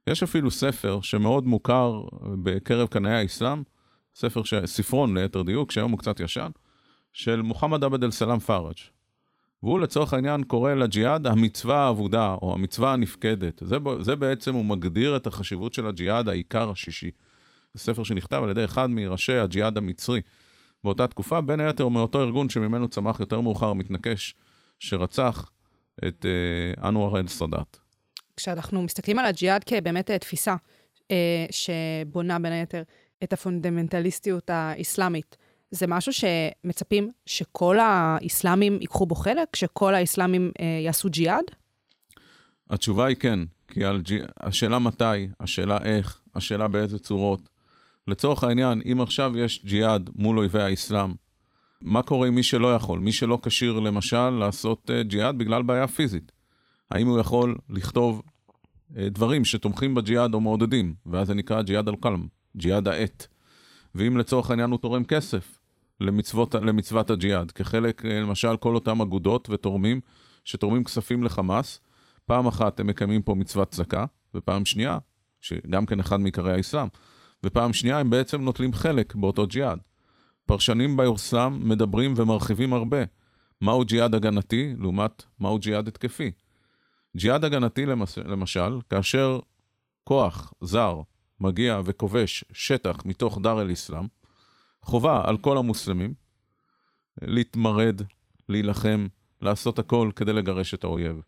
יש 0.08 0.24
אפילו 0.24 0.52
ספר 0.52 1.02
שמאוד 1.02 1.46
מוכר 1.46 2.02
בקרב 2.44 2.88
קנאי 2.88 3.12
האסלאם, 3.12 3.64
ספר, 4.15 4.43
ש... 4.43 4.53
ספרון 4.65 5.17
ליתר 5.17 5.41
דיוק, 5.41 5.72
שהיום 5.72 5.91
הוא 5.91 6.00
קצת 6.00 6.19
ישן, 6.19 6.50
של 7.13 7.41
מוחמד 7.41 7.84
עבד 7.84 8.03
אל-סלאם 8.03 8.39
פארג'. 8.39 8.75
והוא 9.63 9.79
לצורך 9.79 10.13
העניין 10.13 10.43
קורא 10.43 10.74
לג'יהאד 10.74 11.27
המצווה 11.27 11.77
האבודה, 11.77 12.36
או 12.41 12.53
המצווה 12.53 12.93
הנפקדת. 12.93 13.62
זה, 13.65 13.77
זה 14.00 14.15
בעצם, 14.15 14.53
הוא 14.53 14.65
מגדיר 14.65 15.15
את 15.15 15.27
החשיבות 15.27 15.74
של 15.74 15.88
הג'יהאד, 15.88 16.29
העיקר 16.29 16.69
השישי. 16.69 17.12
ספר 17.77 18.03
שנכתב 18.03 18.41
על 18.43 18.50
ידי 18.50 18.65
אחד 18.65 18.89
מראשי 18.89 19.34
הג'יהאד 19.34 19.77
המצרי 19.77 20.22
באותה 20.84 21.07
תקופה, 21.07 21.41
בין 21.41 21.60
היתר 21.60 21.88
מאותו 21.88 22.22
ארגון 22.22 22.50
שממנו 22.50 22.88
צמח 22.88 23.19
יותר 23.19 23.41
מאוחר 23.41 23.74
מתנקש, 23.74 24.36
שרצח 24.79 25.51
את 26.07 26.25
אה, 26.25 26.88
אנואר 26.89 27.19
אל-סאדאת. 27.19 27.77
כשאנחנו 28.38 28.81
מסתכלים 28.81 29.19
על 29.19 29.25
הג'יהאד 29.25 29.63
כבאמת 29.63 30.12
אה, 30.12 30.19
תפיסה 30.19 30.55
אה, 31.12 31.45
שבונה 31.51 32.39
בין 32.39 32.51
היתר 32.51 32.84
את 33.24 33.34
הפונדמנטליסטיות 33.34 34.50
האסלאמית, 34.50 35.38
זה 35.72 35.88
משהו 35.88 36.12
שמצפים 36.13 37.12
שכל 37.25 37.79
האסלאמים 37.79 38.77
ייקחו 38.81 39.05
בו 39.05 39.15
חלק? 39.15 39.55
שכל 39.55 39.95
האסלאמים 39.95 40.51
אה, 40.60 40.65
יעשו 40.86 41.10
ג'יהאד? 41.10 41.43
התשובה 42.69 43.05
היא 43.05 43.15
כן, 43.15 43.39
כי 43.67 43.86
על 43.86 44.01
ג'י... 44.01 44.19
השאלה 44.39 44.79
מתי, 44.79 45.27
השאלה 45.39 45.77
איך, 45.84 46.22
השאלה 46.36 46.67
באיזה 46.67 47.00
צורות. 47.00 47.50
לצורך 48.07 48.43
העניין, 48.43 48.81
אם 48.91 49.01
עכשיו 49.01 49.38
יש 49.38 49.65
ג'יהאד 49.65 50.10
מול 50.15 50.38
אויבי 50.38 50.62
האסלאם, 50.62 51.13
מה 51.81 52.01
קורה 52.01 52.27
עם 52.27 52.36
מי 52.36 52.43
שלא 52.43 52.75
יכול? 52.75 53.00
מי 53.00 53.12
שלא 53.12 53.39
כשיר 53.43 53.79
למשל 53.79 54.29
לעשות 54.29 54.89
uh, 54.89 55.03
ג'יהאד 55.03 55.38
בגלל 55.38 55.63
בעיה 55.63 55.88
פיזית. 55.88 56.31
האם 56.91 57.07
הוא 57.07 57.19
יכול 57.19 57.57
לכתוב 57.69 58.22
uh, 58.22 58.95
דברים 58.98 59.45
שתומכים 59.45 59.95
בג'יהאד 59.95 60.34
או 60.34 60.41
מעודדים, 60.41 60.95
ואז 61.05 61.27
זה 61.27 61.34
נקרא 61.34 61.62
ג'יהאד 61.62 61.88
אל-קלם, 61.88 62.27
ג'יהאד 62.56 62.88
העט. 62.88 63.28
ואם 63.96 64.18
לצורך 64.18 64.50
העניין 64.50 64.72
הוא 64.72 64.80
תורם 64.80 65.04
כסף 65.04 65.60
למצוות, 66.00 66.56
למצוות 66.56 67.10
הג'יהאד, 67.10 67.52
כחלק, 67.52 68.06
אה, 68.06 68.20
למשל, 68.20 68.58
כל 68.58 68.76
אותם 68.76 69.02
אגודות 69.02 69.50
ותורמים 69.50 70.02
שתורמים 70.44 70.84
כספים 70.84 71.24
לחמאס, 71.24 71.80
פעם 72.26 72.48
אחת 72.48 72.80
הם 72.80 72.88
מקיימים 72.88 73.22
פה 73.22 73.36
מצוות 73.36 73.70
צדקה, 73.70 74.06
ופעם 74.36 74.66
שנייה, 74.66 74.98
שגם 75.42 75.86
כן 75.86 76.00
אחד 76.00 76.20
מעיקרי 76.20 76.54
האסלאם, 76.54 76.88
ופעם 77.44 77.74
שנייה 77.74 78.00
הם 78.00 78.10
בעצם 78.10 78.42
נוטלים 78.42 78.74
חלק 78.74 79.16
באותו 79.16 79.48
ג'יהאד. 79.48 79.80
פרשנים 80.46 80.98
באסלאם 80.98 81.70
מדברים 81.70 82.14
ומרחיבים 82.18 82.74
הרבה. 82.74 82.98
מהו 83.62 83.86
ג'יהאד 83.86 84.16
הגנתי 84.16 84.74
לעומת 84.78 85.24
מהו 85.40 85.60
ג'יהאד 85.60 85.88
התקפי. 85.88 86.32
ג'יהאד 87.18 87.46
הגנתי 87.46 87.86
למש... 87.86 88.18
למשל, 88.18 88.80
כאשר 88.90 89.40
כוח 90.04 90.54
זר 90.62 91.02
מגיע 91.39 91.82
וכובש 91.86 92.46
שטח 92.54 92.98
מתוך 93.06 93.39
דר 93.42 93.62
אל-אסלאם, 93.62 94.08
חובה 94.82 95.22
על 95.25 95.38
כל 95.38 95.58
המוסלמים 95.58 96.13
להתמרד, 97.22 98.01
להילחם, 98.50 99.08
לעשות 99.42 99.80
הכל 99.80 100.12
כדי 100.15 100.34
לגרש 100.34 100.74
את 100.74 100.84
האויב. 100.84 101.22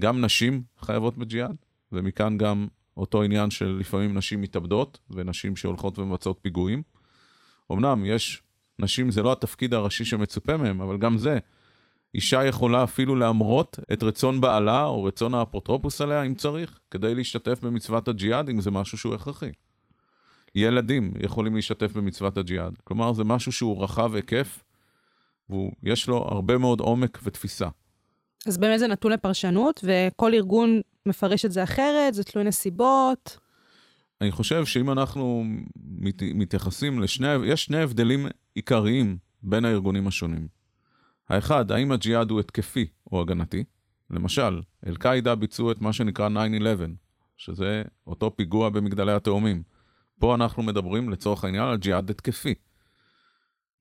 גם 0.00 0.20
נשים 0.24 0.62
חייבות 0.80 1.18
בג'יהאד, 1.18 1.56
ומכאן 1.92 2.38
גם 2.38 2.66
אותו 2.96 3.22
עניין 3.22 3.50
של 3.50 3.76
לפעמים 3.80 4.14
נשים 4.14 4.40
מתאבדות 4.40 4.98
ונשים 5.10 5.56
שהולכות 5.56 5.98
ומבצעות 5.98 6.38
פיגועים. 6.42 6.82
אמנם 7.72 8.04
יש 8.04 8.42
נשים, 8.78 9.10
זה 9.10 9.22
לא 9.22 9.32
התפקיד 9.32 9.74
הראשי 9.74 10.04
שמצופה 10.04 10.56
מהם, 10.56 10.80
אבל 10.80 10.98
גם 10.98 11.18
זה, 11.18 11.38
אישה 12.14 12.44
יכולה 12.44 12.84
אפילו 12.84 13.16
להמרות 13.16 13.78
את 13.92 14.02
רצון 14.02 14.40
בעלה 14.40 14.84
או 14.84 15.04
רצון 15.04 15.34
האפוטרופוס 15.34 16.00
עליה, 16.00 16.22
אם 16.22 16.34
צריך, 16.34 16.78
כדי 16.90 17.14
להשתתף 17.14 17.60
במצוות 17.62 18.08
הג'יהאד, 18.08 18.48
אם 18.48 18.60
זה 18.60 18.70
משהו 18.70 18.98
שהוא 18.98 19.14
הכרחי. 19.14 19.50
ילדים 20.54 21.12
יכולים 21.20 21.54
להשתתף 21.54 21.92
במצוות 21.92 22.36
הג'יהאד. 22.38 22.78
כלומר, 22.84 23.12
זה 23.12 23.24
משהו 23.24 23.52
שהוא 23.52 23.84
רחב 23.84 24.14
היקף, 24.14 24.62
ויש 25.50 26.08
לו 26.08 26.16
הרבה 26.16 26.58
מאוד 26.58 26.80
עומק 26.80 27.18
ותפיסה. 27.22 27.68
אז 28.46 28.58
באמת 28.58 28.78
זה 28.78 28.86
נתון 28.86 29.12
לפרשנות, 29.12 29.84
וכל 29.84 30.34
ארגון 30.34 30.80
מפרש 31.06 31.44
את 31.44 31.52
זה 31.52 31.62
אחרת, 31.62 32.14
זה 32.14 32.24
תלוי 32.24 32.44
נסיבות. 32.44 33.38
אני 34.20 34.30
חושב 34.30 34.64
שאם 34.64 34.90
אנחנו 34.90 35.44
מת, 35.76 36.22
מתייחסים 36.22 37.00
לשני, 37.00 37.46
יש 37.46 37.64
שני 37.64 37.78
הבדלים 37.82 38.26
עיקריים 38.54 39.18
בין 39.42 39.64
הארגונים 39.64 40.06
השונים. 40.06 40.59
האחד, 41.30 41.72
האם 41.72 41.92
הג'יהאד 41.92 42.30
הוא 42.30 42.40
התקפי 42.40 42.86
או 43.12 43.20
הגנתי? 43.20 43.64
למשל, 44.10 44.60
אל-קאעידה 44.86 45.34
ביצעו 45.34 45.72
את 45.72 45.80
מה 45.80 45.92
שנקרא 45.92 46.28
9-11, 46.28 46.32
שזה 47.36 47.82
אותו 48.06 48.36
פיגוע 48.36 48.68
במגדלי 48.68 49.12
התאומים. 49.12 49.62
פה 50.18 50.34
אנחנו 50.34 50.62
מדברים 50.62 51.10
לצורך 51.10 51.44
העניין 51.44 51.64
על 51.64 51.76
ג'יהאד 51.76 52.10
התקפי. 52.10 52.54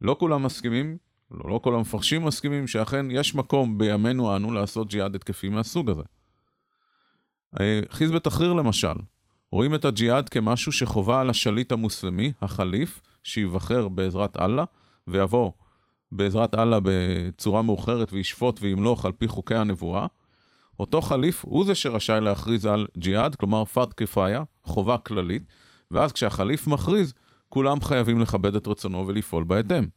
לא 0.02 0.16
כולם 0.20 0.44
מסכימים, 0.44 0.98
לא, 1.32 1.50
לא 1.50 1.60
כל 1.64 1.76
המפרשים 1.76 2.26
מסכימים 2.26 2.68
שאכן 2.68 3.12
יש 3.12 3.36
מקום 3.36 3.78
בימינו 3.78 4.36
אנו 4.36 4.52
לעשות 4.52 4.88
ג'יהאד 4.90 5.16
התקפי 5.16 5.50
מהסוג 5.50 5.90
הזה. 5.90 6.04
אה, 7.60 7.82
חיזבאללה 7.90 8.20
תחריר 8.20 8.54
למשל, 8.54 8.96
רואים 9.52 9.76
את 9.76 9.86
הג'יהאד 9.86 10.30
כמשהו 10.30 10.72
שחובה 10.72 11.22
על 11.22 11.30
השליט 11.30 11.72
המוסלמי, 11.72 12.34
החליף, 12.42 13.02
שייבחר 13.24 13.88
בעזרת 13.88 14.38
אללה, 14.38 14.64
ויבוא 15.08 15.52
בעזרת 16.12 16.56
אללה 16.56 16.80
בצורה 16.84 17.62
מאוחרת 17.62 18.14
וישפוט 18.14 18.60
וימלוך 18.62 19.06
על 19.06 19.12
פי 19.12 19.28
חוקי 19.28 19.56
הנבואה. 19.56 20.08
אותו 20.80 21.02
חליף 21.02 21.46
הוא 21.46 21.66
זה 21.66 21.76
שרשאי 21.76 22.22
להכריז 22.22 22.66
על 22.66 22.88
ג'יהאד, 22.98 23.36
כלומר 23.36 23.66
פאד 23.66 23.94
כפאיה, 23.94 24.44
חובה 24.64 24.98
כללית, 24.98 25.44
ואז 25.92 26.12
כשהחליף 26.12 26.68
מכריז, 26.68 27.14
כולם 27.50 27.82
חייבים 27.82 28.20
לכבד 28.20 28.56
את 28.56 28.68
רצונו 28.68 29.08
ולפעול 29.08 29.44
בהתאם. 29.44 29.88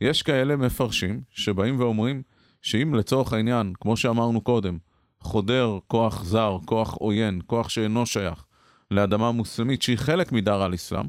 יש 0.00 0.22
כאלה 0.22 0.56
מפרשים 0.56 1.20
שבאים 1.30 1.80
ואומרים 1.80 2.22
שאם 2.62 2.94
לצורך 2.94 3.32
העניין, 3.32 3.72
כמו 3.80 3.96
שאמרנו 3.96 4.40
קודם, 4.40 4.78
חודר 5.20 5.78
כוח 5.86 6.24
זר, 6.24 6.56
כוח 6.64 6.94
עוין, 6.94 7.40
כוח 7.46 7.68
שאינו 7.68 8.06
שייך 8.06 8.44
לאדמה 8.90 9.32
מוסלמית 9.32 9.82
שהיא 9.82 9.98
חלק 9.98 10.32
מדר 10.32 10.62
על 10.62 10.74
אסלאם, 10.74 11.06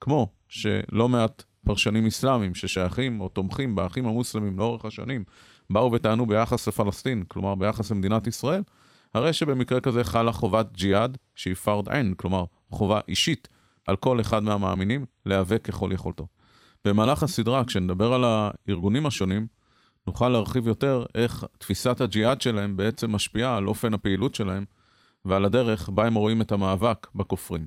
כמו 0.00 0.28
שלא 0.48 1.08
מעט 1.08 1.42
פרשנים 1.64 2.06
אסלאמיים 2.06 2.54
ששייכים 2.54 3.20
או 3.20 3.28
תומכים 3.28 3.74
באחים 3.74 4.06
המוסלמים 4.06 4.58
לאורך 4.58 4.84
השנים, 4.84 5.24
באו 5.70 5.92
וטענו 5.92 6.26
ביחס 6.26 6.68
לפלסטין, 6.68 7.24
כלומר 7.28 7.54
ביחס 7.54 7.90
למדינת 7.90 8.26
ישראל, 8.26 8.62
הרי 9.14 9.32
שבמקרה 9.32 9.80
כזה 9.80 10.04
חלה 10.04 10.32
חובת 10.32 10.66
ג'יהאד 10.72 11.18
שהיא 11.34 11.54
פארד 11.54 11.88
עין, 11.88 12.14
כלומר 12.16 12.44
חובה 12.70 13.00
אישית 13.08 13.48
על 13.86 13.96
כל 13.96 14.20
אחד 14.20 14.42
מהמאמינים 14.42 15.04
להיאבק 15.26 15.62
ככל 15.62 15.90
יכולתו. 15.92 16.26
במהלך 16.84 17.22
הסדרה, 17.22 17.64
כשנדבר 17.64 18.12
על 18.12 18.24
הארגונים 18.24 19.06
השונים, 19.06 19.46
נוכל 20.06 20.28
להרחיב 20.28 20.68
יותר 20.68 21.04
איך 21.14 21.44
תפיסת 21.58 22.00
הג'יהאד 22.00 22.40
שלהם 22.40 22.76
בעצם 22.76 23.12
משפיעה 23.12 23.56
על 23.56 23.68
אופן 23.68 23.94
הפעילות 23.94 24.34
שלהם 24.34 24.64
ועל 25.24 25.44
הדרך 25.44 25.88
בה 25.88 26.06
הם 26.06 26.14
רואים 26.14 26.40
את 26.40 26.52
המאבק 26.52 27.06
בכופרים. 27.14 27.66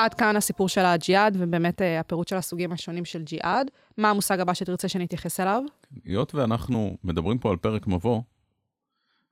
עד 0.00 0.14
כאן 0.14 0.36
הסיפור 0.36 0.68
של 0.68 0.80
הג'יהאד, 0.80 1.36
ובאמת 1.38 1.82
אה, 1.82 2.00
הפירוט 2.00 2.28
של 2.28 2.36
הסוגים 2.36 2.72
השונים 2.72 3.04
של 3.04 3.22
ג'יהאד. 3.22 3.70
מה 3.98 4.10
המושג 4.10 4.40
הבא 4.40 4.54
שתרצה 4.54 4.88
שנתייחס 4.88 5.40
אליו? 5.40 5.62
היות 6.04 6.34
ואנחנו 6.34 6.96
מדברים 7.04 7.38
פה 7.38 7.50
על 7.50 7.56
פרק 7.56 7.86
מבוא, 7.86 8.22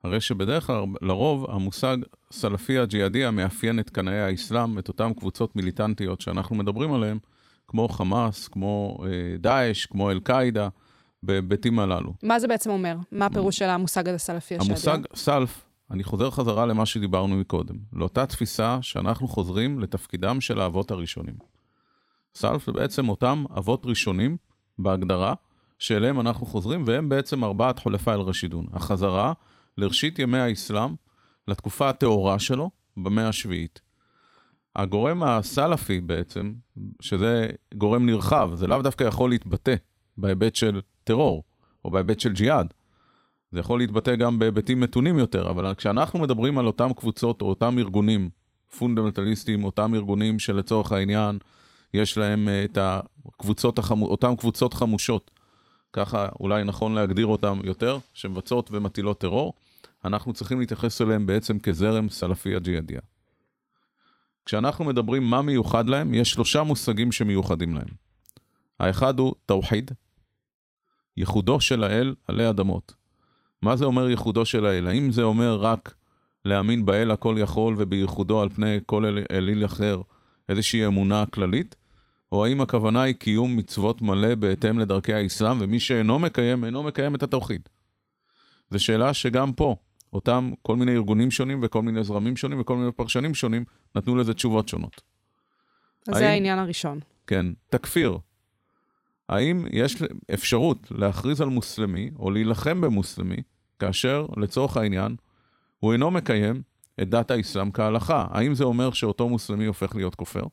הרי 0.03 0.21
שבדרך 0.21 0.67
כלל, 0.67 0.83
לרוב, 1.01 1.49
המושג 1.49 1.97
סלפיה 2.31 2.85
ג'יהאדיה 2.85 3.31
מאפיין 3.31 3.79
את 3.79 3.89
קנאי 3.89 4.19
האסלאם, 4.19 4.79
את 4.79 4.87
אותן 4.87 5.13
קבוצות 5.13 5.55
מיליטנטיות 5.55 6.21
שאנחנו 6.21 6.55
מדברים 6.55 6.93
עליהן, 6.93 7.17
כמו 7.67 7.87
חמאס, 7.87 8.47
כמו 8.47 8.97
אה, 9.03 9.37
דאעש, 9.37 9.85
כמו 9.85 10.11
אל-קאעידה, 10.11 10.69
בהיבטים 11.23 11.79
הללו. 11.79 12.13
מה 12.23 12.39
זה 12.39 12.47
בעצם 12.47 12.69
אומר? 12.69 12.95
מה 13.11 13.25
הפירוש 13.25 13.57
של 13.57 13.69
המושג 13.69 14.09
הזה 14.09 14.17
סלפיה 14.17 14.57
ג'יהאדיה? 14.57 14.93
המושג 14.93 15.15
סלף, 15.15 15.65
אני 15.91 16.03
חוזר 16.03 16.29
חזרה 16.29 16.65
למה 16.65 16.85
שדיברנו 16.85 17.35
מקודם, 17.35 17.75
לאותה 17.93 18.25
תפיסה 18.25 18.77
שאנחנו 18.81 19.27
חוזרים 19.27 19.79
לתפקידם 19.79 20.41
של 20.41 20.61
האבות 20.61 20.91
הראשונים. 20.91 21.35
סלף 22.35 22.65
זה 22.65 22.71
בעצם 22.71 23.09
אותם 23.09 23.43
אבות 23.57 23.85
ראשונים 23.85 24.37
בהגדרה, 24.79 25.33
שאליהם 25.79 26.19
אנחנו 26.19 26.45
חוזרים, 26.45 26.83
והם 26.87 27.09
בעצם 27.09 27.43
ארבעת 27.43 27.79
חולפי 27.79 28.11
אל-רשידון. 28.11 28.65
החזרה 28.73 29.33
לראשית 29.77 30.19
ימי 30.19 30.37
האסלאם, 30.37 30.95
לתקופה 31.47 31.89
הטהורה 31.89 32.39
שלו, 32.39 32.69
במאה 32.97 33.27
השביעית. 33.27 33.81
הגורם 34.75 35.23
הסלאפי 35.23 36.01
בעצם, 36.01 36.53
שזה 37.01 37.47
גורם 37.73 38.05
נרחב, 38.05 38.51
זה 38.53 38.67
לאו 38.67 38.81
דווקא 38.81 39.03
יכול 39.03 39.29
להתבטא 39.29 39.75
בהיבט 40.17 40.55
של 40.55 40.81
טרור, 41.03 41.43
או 41.85 41.91
בהיבט 41.91 42.19
של 42.19 42.33
ג'יהאד. 42.33 42.73
זה 43.51 43.59
יכול 43.59 43.79
להתבטא 43.79 44.15
גם 44.15 44.39
בהיבטים 44.39 44.79
מתונים 44.79 45.19
יותר, 45.19 45.49
אבל 45.49 45.73
כשאנחנו 45.73 46.19
מדברים 46.19 46.57
על 46.57 46.67
אותם 46.67 46.93
קבוצות 46.93 47.41
או 47.41 47.49
אותם 47.49 47.77
ארגונים 47.77 48.29
פונדמנטליסטיים, 48.77 49.63
אותם 49.63 49.95
ארגונים 49.95 50.39
שלצורך 50.39 50.91
העניין 50.91 51.37
יש 51.93 52.17
להם 52.17 52.47
אה, 52.47 52.63
את 52.63 52.77
הקבוצות, 52.81 53.79
החמו, 53.79 54.05
אותם 54.05 54.35
קבוצות 54.35 54.73
חמושות, 54.73 55.31
ככה 55.93 56.29
אולי 56.39 56.63
נכון 56.63 56.95
להגדיר 56.95 57.25
אותם 57.25 57.59
יותר, 57.63 57.97
שמבצעות 58.13 58.69
ומטילות 58.71 59.19
טרור, 59.19 59.53
אנחנו 60.05 60.33
צריכים 60.33 60.59
להתייחס 60.59 61.01
אליהם 61.01 61.25
בעצם 61.25 61.59
כזרם 61.59 62.09
סלפי 62.09 62.59
ג'יהאדיה. 62.59 62.99
כשאנחנו 64.45 64.85
מדברים 64.85 65.23
מה 65.23 65.41
מיוחד 65.41 65.89
להם, 65.89 66.13
יש 66.13 66.31
שלושה 66.31 66.63
מושגים 66.63 67.11
שמיוחדים 67.11 67.75
להם. 67.75 67.89
האחד 68.79 69.19
הוא 69.19 69.33
תאוחיד, 69.45 69.91
ייחודו 71.17 71.61
של 71.61 71.83
האל 71.83 72.15
עלי 72.27 72.49
אדמות. 72.49 72.98
מה 73.61 73.75
זה 73.75 73.85
אומר 73.85 74.09
ייחודו 74.09 74.45
של 74.45 74.65
האל? 74.65 74.87
האם 74.87 75.11
זה 75.11 75.23
אומר 75.23 75.55
רק 75.55 75.93
להאמין 76.45 76.85
באל 76.85 77.11
הכל 77.11 77.35
יכול 77.39 77.75
ובייחודו 77.77 78.41
על 78.41 78.49
פני 78.49 78.79
כל 78.85 79.05
אל, 79.05 79.23
אליל 79.31 79.65
אחר 79.65 80.01
איזושהי 80.49 80.85
אמונה 80.85 81.25
כללית, 81.25 81.75
או 82.31 82.45
האם 82.45 82.61
הכוונה 82.61 83.01
היא 83.01 83.15
קיום 83.15 83.57
מצוות 83.57 84.01
מלא 84.01 84.35
בהתאם 84.35 84.79
לדרכי 84.79 85.13
האסלאם, 85.13 85.57
ומי 85.61 85.79
שאינו 85.79 86.19
מקיים, 86.19 86.65
אינו 86.65 86.83
מקיים 86.83 87.15
את 87.15 87.23
התוכיד. 87.23 87.61
זו 88.71 88.83
שאלה 88.83 89.13
שגם 89.13 89.53
פה, 89.53 89.75
אותם 90.13 90.51
כל 90.61 90.75
מיני 90.75 90.91
ארגונים 90.91 91.31
שונים 91.31 91.59
וכל 91.63 91.81
מיני 91.81 92.03
זרמים 92.03 92.37
שונים 92.37 92.59
וכל 92.59 92.75
מיני 92.75 92.91
פרשנים 92.91 93.33
שונים 93.33 93.63
נתנו 93.95 94.15
לזה 94.15 94.33
תשובות 94.33 94.67
שונות. 94.67 95.01
אז 96.07 96.17
זה 96.17 96.29
העניין 96.29 96.59
הראשון. 96.59 96.99
כן, 97.27 97.45
תכפיר. 97.69 98.17
האם 99.29 99.65
יש 99.71 99.95
אפשרות 100.33 100.91
להכריז 100.91 101.41
על 101.41 101.49
מוסלמי 101.49 102.11
או 102.19 102.31
להילחם 102.31 102.81
במוסלמי, 102.81 103.37
כאשר 103.79 104.25
לצורך 104.37 104.77
העניין 104.77 105.15
הוא 105.79 105.93
אינו 105.93 106.11
מקיים 106.11 106.61
את 107.01 107.09
דת 107.09 107.31
האסלאם 107.31 107.71
כהלכה? 107.71 108.27
האם 108.29 108.53
זה 108.53 108.63
אומר 108.63 108.91
שאותו 108.91 109.29
מוסלמי 109.29 109.65
הופך 109.65 109.95
להיות 109.95 110.15
כופר? 110.15 110.43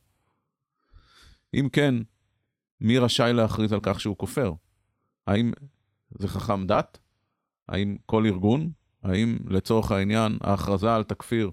אם 1.55 1.69
כן, 1.73 1.95
מי 2.81 2.99
רשאי 2.99 3.33
להכריז 3.33 3.73
על 3.73 3.81
כך 3.83 4.01
שהוא 4.01 4.17
כופר? 4.19 4.53
האם 5.27 5.53
זה 6.19 6.29
חכם 6.29 6.67
דת? 6.67 6.99
האם 7.69 7.97
כל 8.07 8.27
ארגון? 8.27 8.71
האם 9.03 9.39
לצורך 9.49 9.93
העניין 9.93 10.39
ההכרזה 10.41 10.95
על 10.95 11.03
תכפיר 11.03 11.51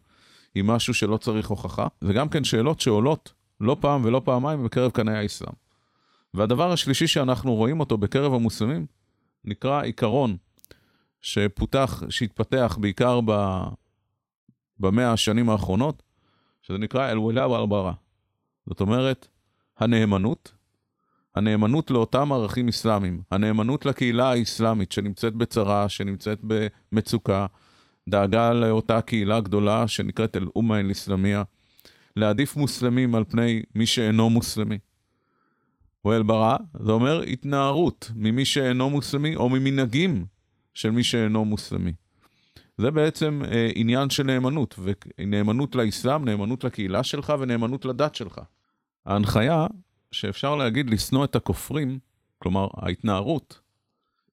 היא 0.55 0.63
משהו 0.63 0.93
שלא 0.93 1.17
צריך 1.17 1.47
הוכחה? 1.47 1.87
זה 2.01 2.13
גם 2.13 2.29
כן 2.29 2.43
שאלות 2.43 2.79
שעולות 2.79 3.33
לא 3.59 3.77
פעם 3.79 4.05
ולא 4.05 4.21
פעמיים 4.25 4.63
בקרב 4.63 4.91
קנאי 4.91 5.17
האסלאם. 5.17 5.63
והדבר 6.33 6.71
השלישי 6.71 7.07
שאנחנו 7.07 7.55
רואים 7.55 7.79
אותו 7.79 7.97
בקרב 7.97 8.33
המוסלמים 8.33 8.85
נקרא 9.45 9.81
עיקרון 9.81 10.37
שפותח, 11.21 12.03
שהתפתח 12.09 12.77
בעיקר 12.81 13.19
ב... 13.25 13.61
במאה 14.79 15.11
השנים 15.11 15.49
האחרונות, 15.49 16.03
שזה 16.61 16.77
נקרא 16.77 17.11
אל-וולה 17.11 17.49
ואל-ברא. 17.49 17.91
זאת 18.65 18.81
אומרת, 18.81 19.27
הנאמנות, 19.77 20.53
הנאמנות 21.35 21.91
לאותם 21.91 22.31
ערכים 22.31 22.67
אסלאמיים, 22.67 23.21
הנאמנות 23.31 23.85
לקהילה 23.85 24.31
האסלאמית 24.31 24.91
שנמצאת 24.91 25.33
בצרה, 25.33 25.89
שנמצאת 25.89 26.39
במצוקה, 26.43 27.45
דאגה 28.09 28.53
לאותה 28.53 29.01
קהילה 29.01 29.39
גדולה 29.39 29.87
שנקראת 29.87 30.37
אל-אומה 30.37 30.79
אל-אסלאמיה, 30.79 31.43
להעדיף 32.15 32.55
מוסלמים 32.55 33.15
על 33.15 33.23
פני 33.23 33.63
מי 33.75 33.85
שאינו 33.85 34.29
מוסלמי. 34.29 34.77
ואל 36.05 36.23
ברא, 36.23 36.57
זה 36.79 36.91
אומר 36.91 37.21
התנערות 37.21 38.11
ממי 38.15 38.45
שאינו 38.45 38.89
מוסלמי 38.89 39.35
או 39.35 39.49
ממנהגים 39.49 40.25
של 40.73 40.91
מי 40.91 41.03
שאינו 41.03 41.45
מוסלמי. 41.45 41.93
זה 42.77 42.91
בעצם 42.91 43.41
אה, 43.51 43.69
עניין 43.75 44.09
של 44.09 44.23
נאמנות, 44.23 44.79
ונאמנות 44.79 45.75
לאסלאם, 45.75 46.25
נאמנות 46.25 46.63
לקהילה 46.63 47.03
שלך 47.03 47.33
ונאמנות 47.39 47.85
לדת 47.85 48.15
שלך. 48.15 48.41
ההנחיה 49.05 49.67
שאפשר 50.11 50.55
להגיד 50.55 50.89
לשנוא 50.89 51.25
את 51.25 51.35
הכופרים, 51.35 51.99
כלומר 52.39 52.67
ההתנערות, 52.73 53.59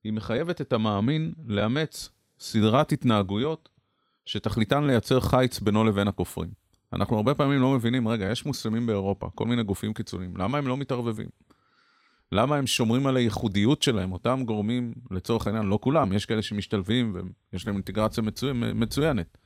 היא 0.05 0.13
מחייבת 0.13 0.61
את 0.61 0.73
המאמין 0.73 1.33
לאמץ 1.47 2.09
סדרת 2.41 2.93
התנהגויות 2.93 3.69
שתכליתן 4.27 4.85
לייצר 4.85 5.21
חיץ 5.21 5.61
בינו 5.61 5.85
לבין 5.85 6.09
הכופרים. 6.09 6.51
אנחנו 6.93 7.17
הרבה 7.17 7.35
פעמים 7.35 7.61
לא 7.61 7.71
מבינים, 7.71 8.09
רגע, 8.09 8.31
יש 8.31 8.47
מוסלמים 8.47 8.87
באירופה, 8.87 9.31
כל 9.35 9.47
מיני 9.47 9.63
גופים 9.63 9.95
קיצוניים, 9.95 10.37
למה 10.37 10.59
הם 10.59 10.67
לא 10.67 10.77
מתערבבים? 10.77 11.27
למה 12.33 12.57
הם 12.57 12.67
שומרים 12.67 13.07
על 13.07 13.17
הייחודיות 13.17 13.83
שלהם, 13.83 14.13
אותם 14.13 14.43
גורמים, 14.45 14.95
לצורך 15.11 15.47
העניין, 15.47 15.67
לא 15.67 15.79
כולם, 15.83 16.13
יש 16.13 16.27
כאלה 16.27 16.43
שמשתלבים 16.43 17.17
ויש 17.53 17.67
להם 17.67 17.77
אינטגרציה 17.77 18.23
מצו... 18.23 18.55
מצוינת. 18.55 19.39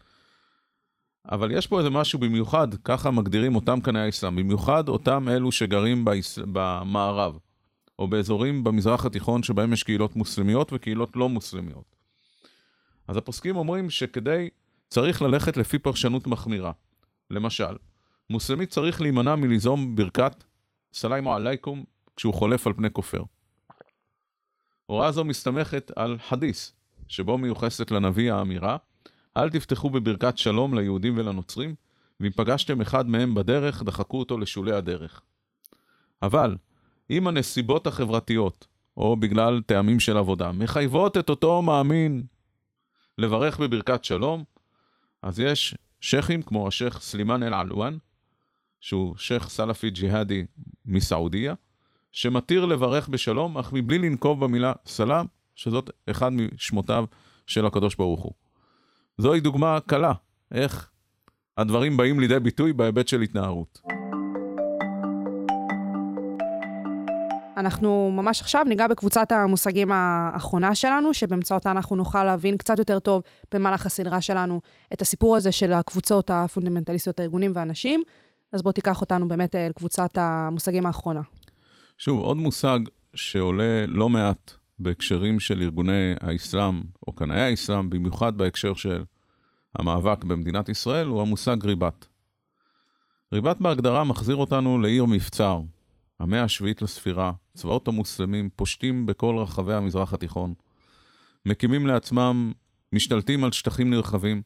אבל 1.30 1.50
יש 1.50 1.66
פה 1.66 1.78
איזה 1.78 1.90
משהו 1.90 2.18
במיוחד, 2.18 2.68
ככה 2.84 3.10
מגדירים 3.10 3.54
אותם 3.54 3.80
קנאי 3.80 4.00
האסלאם, 4.00 4.36
במיוחד 4.36 4.88
אותם 4.88 5.28
אלו 5.28 5.52
שגרים 5.52 6.04
באס... 6.04 6.38
במערב, 6.52 7.38
או 7.98 8.08
באזורים 8.08 8.64
במזרח 8.64 9.06
התיכון 9.06 9.42
שבהם 9.42 9.72
יש 9.72 9.82
קהילות 9.82 10.16
מוסלמיות 10.16 10.72
וקהילות 10.72 11.16
לא 11.16 11.28
מוסלמיות. 11.28 11.96
אז 13.08 13.16
הפוסקים 13.16 13.56
אומרים 13.56 13.90
שכדי, 13.90 14.48
צריך 14.88 15.22
ללכת 15.22 15.56
לפי 15.56 15.78
פרשנות 15.78 16.26
מחמירה. 16.26 16.72
למשל, 17.30 17.76
מוסלמי 18.30 18.66
צריך 18.66 19.00
להימנע 19.00 19.36
מליזום 19.36 19.96
ברכת 19.96 20.44
סליימו 20.92 21.34
עלייקום 21.34 21.84
כשהוא 22.16 22.34
חולף 22.34 22.66
על 22.66 22.72
פני 22.72 22.90
כופר. 22.90 23.22
הוראה 24.86 25.12
זו 25.12 25.24
מסתמכת 25.24 25.90
על 25.96 26.18
חדיס, 26.18 26.72
שבו 27.08 27.38
מיוחסת 27.38 27.90
לנביא 27.90 28.32
האמירה, 28.32 28.76
אל 29.36 29.50
תפתחו 29.50 29.90
בברכת 29.90 30.38
שלום 30.38 30.78
ליהודים 30.78 31.18
ולנוצרים, 31.18 31.74
ואם 32.20 32.30
פגשתם 32.30 32.80
אחד 32.80 33.08
מהם 33.08 33.34
בדרך, 33.34 33.82
דחקו 33.82 34.18
אותו 34.18 34.38
לשולי 34.38 34.72
הדרך. 34.72 35.22
אבל, 36.22 36.56
אם 37.10 37.26
הנסיבות 37.26 37.86
החברתיות, 37.86 38.66
או 38.96 39.16
בגלל 39.16 39.62
טעמים 39.66 40.00
של 40.00 40.16
עבודה, 40.16 40.52
מחייבות 40.52 41.16
את 41.16 41.30
אותו 41.30 41.62
מאמין 41.62 42.22
לברך 43.18 43.60
בברכת 43.60 44.04
שלום, 44.04 44.44
אז 45.22 45.40
יש 45.40 45.74
שייחים 46.00 46.42
כמו 46.42 46.68
השייח 46.68 47.00
סלימאן 47.00 47.42
אל-עלואן, 47.42 47.96
שהוא 48.80 49.16
שייח 49.16 49.48
סלאפי 49.48 49.90
ג'יהאדי 49.90 50.44
מסעודיה, 50.84 51.54
שמתיר 52.14 52.64
לברך 52.64 53.08
בשלום, 53.08 53.58
אך 53.58 53.72
מבלי 53.72 53.98
לנקוב 53.98 54.44
במילה 54.44 54.72
סלאם, 54.86 55.26
שזאת 55.54 55.90
אחד 56.10 56.32
משמותיו 56.32 57.04
של 57.46 57.66
הקדוש 57.66 57.96
ברוך 57.96 58.22
הוא. 58.22 58.32
זוהי 59.18 59.40
דוגמה 59.40 59.78
קלה, 59.86 60.12
איך 60.52 60.90
הדברים 61.58 61.96
באים 61.96 62.20
לידי 62.20 62.40
ביטוי 62.40 62.72
בהיבט 62.72 63.08
של 63.08 63.20
התנערות. 63.20 63.80
אנחנו 67.56 68.10
ממש 68.12 68.40
עכשיו 68.40 68.64
ניגע 68.68 68.86
בקבוצת 68.86 69.32
המושגים 69.32 69.92
האחרונה 69.92 70.74
שלנו, 70.74 71.14
שבאמצעותה 71.14 71.70
אנחנו 71.70 71.96
נוכל 71.96 72.24
להבין 72.24 72.56
קצת 72.56 72.78
יותר 72.78 72.98
טוב 72.98 73.22
במהלך 73.54 73.86
הסדרה 73.86 74.20
שלנו 74.20 74.60
את 74.92 75.02
הסיפור 75.02 75.36
הזה 75.36 75.52
של 75.52 75.72
הקבוצות 75.72 76.30
הפונדמנטליסטיות, 76.30 77.20
הארגונים 77.20 77.52
והאנשים. 77.54 78.02
אז 78.52 78.62
בוא 78.62 78.72
תיקח 78.72 79.00
אותנו 79.00 79.28
באמת 79.28 79.54
אל 79.54 79.72
קבוצת 79.72 80.10
המושגים 80.18 80.86
האחרונה. 80.86 81.20
שוב, 81.98 82.20
עוד 82.20 82.36
מושג 82.36 82.78
שעולה 83.14 83.86
לא 83.86 84.08
מעט 84.08 84.52
בהקשרים 84.78 85.40
של 85.40 85.62
ארגוני 85.62 86.14
האסלאם, 86.20 86.82
או 87.06 87.12
קנאי 87.12 87.40
האסלאם, 87.40 87.90
במיוחד 87.90 88.38
בהקשר 88.38 88.74
של 88.74 89.04
המאבק 89.74 90.24
במדינת 90.24 90.68
ישראל, 90.68 91.06
הוא 91.06 91.22
המושג 91.22 91.56
ריבת. 91.64 92.06
ריבת 93.32 93.56
בהגדרה 93.60 94.04
מחזיר 94.04 94.36
אותנו 94.36 94.78
לעיר 94.78 95.04
מבצר, 95.04 95.60
המאה 96.20 96.42
השביעית 96.42 96.82
לספירה, 96.82 97.32
צבאות 97.54 97.88
המוסלמים 97.88 98.50
פושטים 98.56 99.06
בכל 99.06 99.36
רחבי 99.38 99.74
המזרח 99.74 100.12
התיכון, 100.12 100.54
מקימים 101.46 101.86
לעצמם, 101.86 102.52
משתלטים 102.92 103.44
על 103.44 103.52
שטחים 103.52 103.90
נרחבים, 103.90 104.42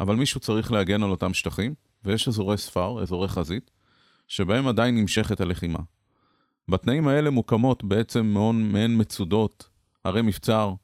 אבל 0.00 0.16
מישהו 0.16 0.40
צריך 0.40 0.72
להגן 0.72 1.02
על 1.02 1.10
אותם 1.10 1.34
שטחים, 1.34 1.74
ויש 2.04 2.28
אזורי 2.28 2.58
ספר, 2.58 3.02
אזורי 3.02 3.28
חזית, 3.28 3.70
שבהם 4.28 4.68
עדיין 4.68 4.96
נמשכת 4.96 5.40
הלחימה. 5.40 5.78
בתנאים 6.68 7.08
האלה 7.08 7.30
מוקמות 7.30 7.84
בעצם 7.84 8.26
מעון 8.26 8.72
מעין 8.72 9.00
מצודות, 9.00 9.68
ערי 10.04 10.22
מבצר. 10.22 10.74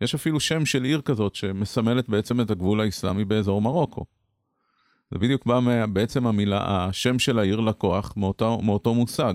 יש 0.00 0.14
אפילו 0.14 0.40
שם 0.40 0.66
של 0.66 0.84
עיר 0.84 1.00
כזאת 1.00 1.34
שמסמלת 1.34 2.08
בעצם 2.08 2.40
את 2.40 2.50
הגבול 2.50 2.80
האסלאמי 2.80 3.24
באזור 3.24 3.62
מרוקו. 3.62 4.04
זה 5.10 5.18
בדיוק 5.18 5.46
בא 5.46 5.60
מה, 5.60 5.86
בעצם 5.86 6.26
המילה, 6.26 6.86
השם 6.86 7.18
של 7.18 7.38
העיר 7.38 7.60
לקוח 7.60 8.14
מאותו, 8.16 8.60
מאותו 8.62 8.94
מושג. 8.94 9.34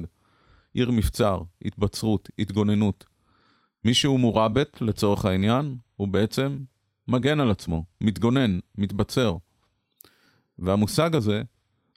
עיר 0.74 0.92
מבצר, 0.92 1.42
התבצרות, 1.66 2.30
התגוננות. 2.40 3.06
מי 3.86 3.94
שהוא 3.94 4.20
מורבת, 4.20 4.82
לצורך 4.82 5.26
העניין, 5.26 5.78
הוא 5.96 6.08
בעצם 6.08 6.58
מגן 7.08 7.40
על 7.40 7.52
עצמו, 7.52 7.84
מתגונן, 8.02 8.60
מתבצר. 8.78 9.38
והמושג 10.60 11.16
הזה, 11.16 11.42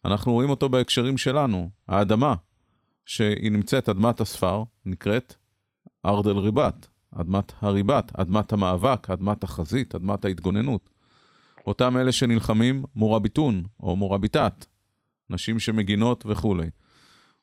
אנחנו 0.05 0.33
רואים 0.33 0.51
אותו 0.51 0.69
בהקשרים 0.69 1.19
שלנו. 1.19 1.71
האדמה, 1.89 2.35
שהיא 3.07 3.53
נמצאת, 3.53 3.89
אדמת 3.89 4.21
הספר, 4.21 4.63
נקראת 4.85 5.35
ארד 6.07 6.27
אל 6.27 6.37
ריבת, 6.37 6.89
אדמת 7.15 7.53
הריבת, 7.61 8.13
אדמת 8.15 8.53
המאבק, 8.53 9.11
אדמת 9.11 9.45
החזית, 9.45 9.95
אדמת 9.95 10.25
ההתגוננות. 10.25 10.91
אותם 11.67 11.97
אלה 11.97 12.13
שנלחמים 12.13 12.85
מורביטון 12.95 13.65
או 13.81 13.97
מורביטת, 13.97 14.67
נשים 15.31 15.59
שמגינות 15.59 16.25
וכולי. 16.27 16.71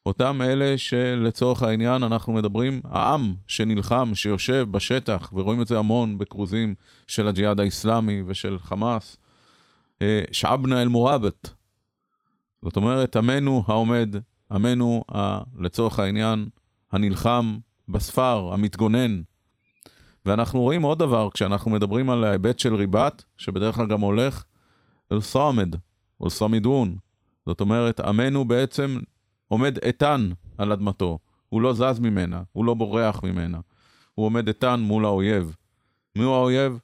אותם 0.06 0.42
אלה 0.42 0.78
שלצורך 0.78 1.64
העניין 1.64 2.04
אנחנו 2.04 2.34
מדברים, 2.34 2.82
העם 2.84 3.34
שנלחם, 3.48 4.12
שיושב 4.16 4.68
בשטח, 4.72 5.34
ורואים 5.34 5.62
את 5.62 5.68
זה 5.68 5.80
המון 5.80 6.18
בכרוזים 6.18 6.76
של 7.08 7.28
הג'יהאד 7.28 7.60
האיסלאמי 7.60 8.24
ושל 8.28 8.60
חמאס, 8.60 9.18
אה, 10.02 10.24
שעבנה 10.32 10.82
אל-מורבת. 10.82 11.50
זאת 12.62 12.76
אומרת, 12.76 13.16
עמנו 13.16 13.64
העומד 13.68 14.16
עמנו, 14.54 15.04
ה, 15.16 15.42
לצורך 15.60 16.00
העניין, 16.00 16.50
הנלחם 16.92 17.58
בספר, 17.90 18.50
המתגונן. 18.54 19.22
ואנחנו 20.26 20.62
רואים 20.62 20.82
עוד 20.82 21.00
דבר, 21.00 21.30
כשאנחנו 21.34 21.72
מדברים 21.72 22.10
על 22.10 22.24
ההיבט 22.24 22.60
של 22.60 22.76
ריבת, 22.76 23.24
שבדרך 23.38 23.76
כלל 23.76 23.88
גם 23.88 24.02
הולך 24.02 24.44
אל-סאמד, 25.12 25.76
או 26.20 26.30
סמידון. 26.30 26.96
זאת 27.46 27.62
אומרת, 27.62 28.00
עמנו 28.00 28.46
בעצם 28.46 29.00
עומד 29.48 29.78
איתן 29.84 30.30
על 30.58 30.72
אדמתו. 30.72 31.20
הוא 31.50 31.62
לא 31.62 31.74
זז 31.74 32.00
ממנה, 32.00 32.42
הוא 32.52 32.66
לא 32.66 32.74
בורח 32.74 33.24
ממנה. 33.24 33.60
הוא 34.16 34.26
עומד 34.26 34.48
איתן 34.48 34.80
מול 34.80 35.06
האויב. 35.06 35.56
מי 36.16 36.24
הוא 36.24 36.36
האויב? 36.36 36.80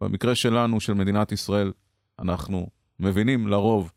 במקרה 0.00 0.34
שלנו, 0.34 0.80
של 0.80 0.94
מדינת 0.94 1.32
ישראל, 1.32 1.72
אנחנו 2.18 2.66
מבינים 2.98 3.48
לרוב 3.48 3.92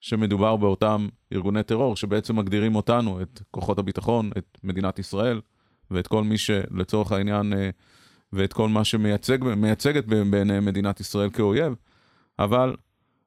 שמדובר 0.00 0.56
באותם 0.56 1.08
ארגוני 1.32 1.62
טרור 1.62 1.96
שבעצם 1.96 2.36
מגדירים 2.36 2.76
אותנו, 2.76 3.22
את 3.22 3.42
כוחות 3.50 3.78
הביטחון, 3.78 4.30
את 4.38 4.58
מדינת 4.64 4.98
ישראל, 4.98 5.40
ואת 5.90 6.06
כל 6.06 6.24
מי 6.24 6.38
שלצורך 6.38 7.12
העניין, 7.12 7.52
אה, 7.52 7.70
ואת 8.32 8.52
כל 8.52 8.68
מה 8.68 8.84
שמייצגת 8.84 10.04
בעיני 10.04 10.60
מדינת 10.60 11.00
ישראל 11.00 11.30
כאויב, 11.30 11.74
אבל 12.38 12.76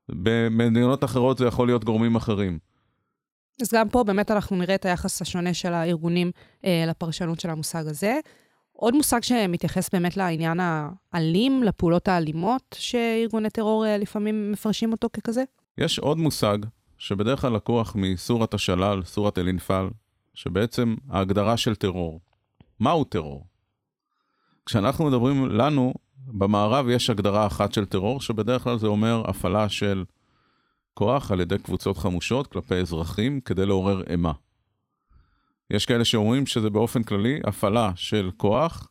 במדינות 0.09 1.03
אחרות 1.03 1.37
זה 1.37 1.45
יכול 1.45 1.67
להיות 1.67 1.83
גורמים 1.83 2.15
אחרים. 2.15 2.59
אז 3.61 3.73
גם 3.73 3.89
פה 3.89 4.03
באמת 4.03 4.31
אנחנו 4.31 4.55
נראה 4.55 4.75
את 4.75 4.85
היחס 4.85 5.21
השונה 5.21 5.53
של 5.53 5.73
הארגונים 5.73 6.31
אה, 6.65 6.85
לפרשנות 6.87 7.39
של 7.39 7.49
המושג 7.49 7.87
הזה. 7.87 8.19
עוד 8.73 8.95
מושג 8.95 9.23
שמתייחס 9.23 9.89
באמת 9.93 10.17
לעניין 10.17 10.59
האלים, 10.61 11.63
לפעולות 11.63 12.07
האלימות, 12.07 12.75
שארגוני 12.79 13.49
טרור 13.49 13.85
אה, 13.85 13.97
לפעמים 13.97 14.51
מפרשים 14.51 14.91
אותו 14.91 15.07
ככזה? 15.13 15.43
יש 15.79 15.99
עוד 15.99 16.17
מושג 16.17 16.57
שבדרך 16.97 17.41
כלל 17.41 17.53
לקוח 17.53 17.95
מסורת 17.95 18.53
השלל, 18.53 19.03
סורת 19.03 19.37
אל-אינפל, 19.37 19.89
שבעצם 20.33 20.95
ההגדרה 21.09 21.57
של 21.57 21.75
טרור. 21.75 22.21
מהו 22.79 23.03
טרור? 23.03 23.45
כשאנחנו 24.65 25.05
מדברים 25.05 25.45
לנו, 25.45 25.93
במערב 26.27 26.89
יש 26.89 27.09
הגדרה 27.09 27.47
אחת 27.47 27.73
של 27.73 27.85
טרור, 27.85 28.21
שבדרך 28.21 28.63
כלל 28.63 28.77
זה 28.77 28.87
אומר 28.87 29.23
הפעלה 29.29 29.69
של 29.69 30.03
כוח 30.93 31.31
על 31.31 31.39
ידי 31.39 31.57
קבוצות 31.57 31.97
חמושות 31.97 32.47
כלפי 32.47 32.75
אזרחים 32.75 33.41
כדי 33.41 33.65
לעורר 33.65 34.03
אימה. 34.09 34.31
יש 35.69 35.85
כאלה 35.85 36.05
שאומרים 36.05 36.45
שזה 36.45 36.69
באופן 36.69 37.03
כללי 37.03 37.39
הפעלה 37.43 37.91
של 37.95 38.31
כוח 38.37 38.87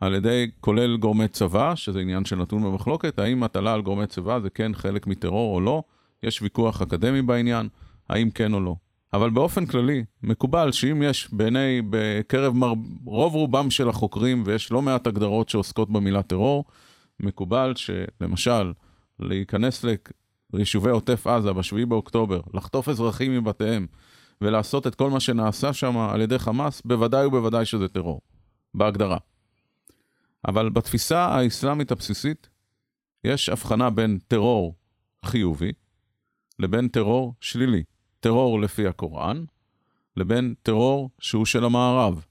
על 0.00 0.14
ידי, 0.14 0.50
כולל 0.60 0.96
גורמי 0.96 1.28
צבא, 1.28 1.74
שזה 1.74 2.00
עניין 2.00 2.24
של 2.24 2.36
נתון 2.36 2.62
במחלוקת, 2.62 3.18
האם 3.18 3.42
הטלה 3.42 3.74
על 3.74 3.82
גורמי 3.82 4.06
צבא 4.06 4.40
זה 4.40 4.50
כן 4.50 4.74
חלק 4.74 5.06
מטרור 5.06 5.54
או 5.54 5.60
לא, 5.60 5.82
יש 6.22 6.42
ויכוח 6.42 6.82
אקדמי 6.82 7.22
בעניין, 7.22 7.68
האם 8.08 8.30
כן 8.30 8.54
או 8.54 8.60
לא. 8.60 8.76
אבל 9.12 9.30
באופן 9.30 9.66
כללי, 9.66 10.04
מקובל 10.22 10.72
שאם 10.72 11.02
יש 11.02 11.28
בעיני, 11.32 11.82
בקרב 11.90 12.54
מר... 12.54 12.72
רוב 13.04 13.34
רובם 13.34 13.70
של 13.70 13.88
החוקרים, 13.88 14.42
ויש 14.46 14.72
לא 14.72 14.82
מעט 14.82 15.06
הגדרות 15.06 15.48
שעוסקות 15.48 15.90
במילה 15.90 16.22
טרור, 16.22 16.64
מקובל 17.20 17.72
שלמשל, 17.76 18.72
להיכנס 19.20 19.84
ליישובי 20.52 20.90
עוטף 20.90 21.26
עזה 21.26 21.52
ב-7 21.52 21.86
באוקטובר, 21.88 22.40
לחטוף 22.54 22.88
אזרחים 22.88 23.36
מבתיהם 23.38 23.86
ולעשות 24.40 24.86
את 24.86 24.94
כל 24.94 25.10
מה 25.10 25.20
שנעשה 25.20 25.72
שם 25.72 25.98
על 25.98 26.20
ידי 26.20 26.38
חמאס, 26.38 26.82
בוודאי 26.84 27.26
ובוודאי 27.26 27.64
שזה 27.64 27.88
טרור, 27.88 28.20
בהגדרה. 28.74 29.18
אבל 30.48 30.68
בתפיסה 30.70 31.18
האסלאמית 31.18 31.92
הבסיסית, 31.92 32.48
יש 33.24 33.48
הבחנה 33.48 33.90
בין 33.90 34.18
טרור 34.28 34.74
חיובי 35.24 35.72
לבין 36.58 36.88
טרור 36.88 37.34
שלילי. 37.40 37.82
טרור 38.20 38.60
לפי 38.60 38.86
הקוראן, 38.86 39.44
לבין 40.16 40.54
טרור 40.62 41.10
שהוא 41.18 41.46
של 41.46 41.64
המערב. 41.64 42.24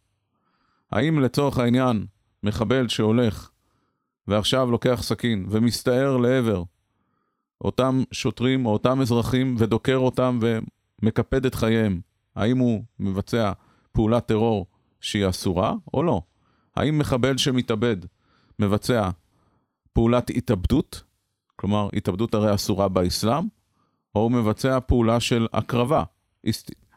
האם 0.92 1.20
לצורך 1.20 1.58
העניין 1.58 2.06
מחבל 2.44 2.88
שהולך 2.88 3.50
ועכשיו 4.28 4.72
לוקח 4.72 5.00
סכין 5.04 5.46
ומסתער 5.50 6.18
לעבר 6.18 6.64
אותם 7.62 8.04
שוטרים 8.12 8.66
או 8.66 8.72
אותם 8.74 9.02
אזרחים 9.02 9.56
ודוקר 9.58 9.98
אותם 9.98 10.40
ומקפד 10.42 11.46
את 11.46 11.56
חייהם, 11.56 12.02
האם 12.36 12.58
הוא 12.58 12.84
מבצע 13.00 13.52
פעולת 13.92 14.26
טרור 14.26 14.66
שהיא 15.02 15.30
אסורה 15.30 15.74
או 15.94 16.04
לא? 16.04 16.22
האם 16.76 17.00
מחבל 17.00 17.38
שמתאבד 17.38 17.98
מבצע 18.60 19.10
פעולת 19.94 20.30
התאבדות, 20.30 21.04
כלומר 21.56 21.90
התאבדות 21.94 22.34
הרי 22.34 22.56
אסורה 22.56 22.88
באסלאם, 22.88 23.44
או 24.16 24.22
הוא 24.22 24.32
מבצע 24.32 24.80
פעולה 24.80 25.20
של 25.20 25.48
הקרבה, 25.54 26.04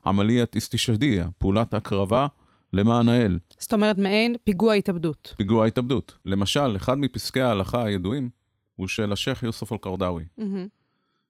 עמליית 0.07 0.55
איסטישדיה, 0.55 1.29
פעולת 1.39 1.75
הקרבה 1.75 2.27
למען 2.73 3.09
האל. 3.09 3.39
זאת 3.59 3.73
אומרת, 3.73 3.99
מעין 3.99 4.37
פיגוע 4.45 4.75
התאבדות. 4.75 5.35
פיגוע 5.37 5.67
התאבדות. 5.67 6.19
למשל, 6.25 6.77
אחד 6.77 6.99
מפסקי 6.99 7.41
ההלכה 7.41 7.85
הידועים 7.85 8.31
הוא 8.77 8.89
של 8.89 9.13
השייח' 9.13 9.43
יוסף 9.43 9.73
אל-קרדאווי. 9.73 10.25
Mm-hmm. 10.41 10.43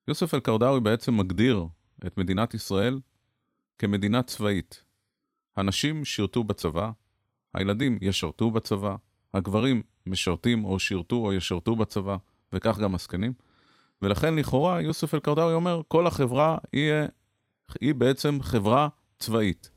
יוסף 0.09 0.35
אל-קרדאווי 0.35 0.81
בעצם 0.81 1.16
מגדיר 1.16 1.66
את 2.07 2.18
מדינת 2.18 2.55
ישראל 2.55 3.01
כמדינה 3.79 4.22
צבאית. 4.22 4.83
הנשים 5.57 6.05
שירתו 6.05 6.44
בצבא, 6.44 6.90
הילדים 7.55 7.99
ישרתו 8.01 8.51
בצבא, 8.51 8.96
הגברים 9.35 9.83
משרתים 10.07 10.64
או 10.64 10.79
שירתו 10.79 11.16
או 11.16 11.33
ישרתו 11.33 11.77
בצבא, 11.77 12.16
וכך 12.53 12.79
גם 12.79 12.94
הזקנים. 12.94 13.33
ולכן 14.02 14.37
לכאורה 14.37 14.80
יוסף 14.80 15.14
אל-קרדאווי 15.14 15.54
אומר, 15.54 15.80
כל 15.88 16.06
החברה 16.06 16.59
היא, 16.72 16.92
היא 17.80 17.94
בעצם 17.94 18.38
חברה 18.42 18.88
צבאית. 19.18 19.70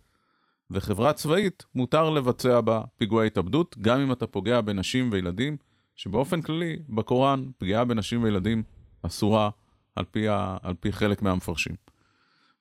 וחברה 0.72 1.14
צבאית 1.14 1.66
מותר 1.76 2.10
לבצע 2.10 2.62
בה 2.62 2.82
פיגועי 2.98 3.28
התאבדות, 3.28 3.76
גם 3.82 4.00
אם 4.00 4.12
אתה 4.12 4.28
פוגע 4.28 4.62
בנשים 4.62 5.10
וילדים, 5.12 5.58
שבאופן 5.96 6.42
כללי, 6.42 6.80
בקוראן, 6.90 7.46
פגיעה 7.58 7.86
בנשים 7.86 8.24
וילדים 8.24 8.64
אסורה 9.02 9.50
על 9.96 10.06
פי, 10.06 10.28
ה, 10.28 10.58
על 10.62 10.74
פי 10.80 10.92
חלק 10.92 11.22
מהמפרשים. 11.22 11.76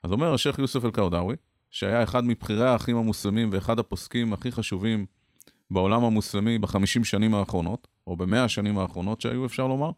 אז 0.03 0.13
אומר 0.13 0.35
השייח' 0.35 0.59
יוסף 0.59 0.85
אל-קרדאווי, 0.85 1.37
שהיה 1.71 2.03
אחד 2.03 2.25
מבכירי 2.25 2.69
האחים 2.69 2.97
המוסלמים 2.97 3.51
ואחד 3.53 3.79
הפוסקים 3.79 4.33
הכי 4.33 4.53
חשובים 4.53 5.07
בעולם 5.71 6.05
המוסלמי 6.05 6.59
בחמישים 6.59 7.05
שנים 7.05 7.35
האחרונות, 7.35 7.89
או 8.07 8.17
במאה 8.17 8.45
השנים 8.45 8.79
האחרונות 8.79 9.21
שהיו, 9.21 9.47
אפשר 9.47 9.67
לומר, 9.67 9.91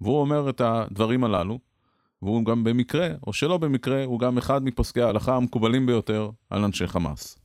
והוא 0.00 0.20
אומר 0.20 0.50
את 0.50 0.60
הדברים 0.60 1.24
הללו, 1.24 1.58
והוא 2.22 2.44
גם 2.44 2.64
במקרה, 2.64 3.08
או 3.26 3.32
שלא 3.32 3.58
במקרה, 3.58 4.04
הוא 4.04 4.20
גם 4.20 4.38
אחד 4.38 4.64
מפוסקי 4.64 5.02
ההלכה 5.02 5.36
המקובלים 5.36 5.86
ביותר 5.86 6.30
על 6.50 6.64
אנשי 6.64 6.86
חמאס. 6.86 7.38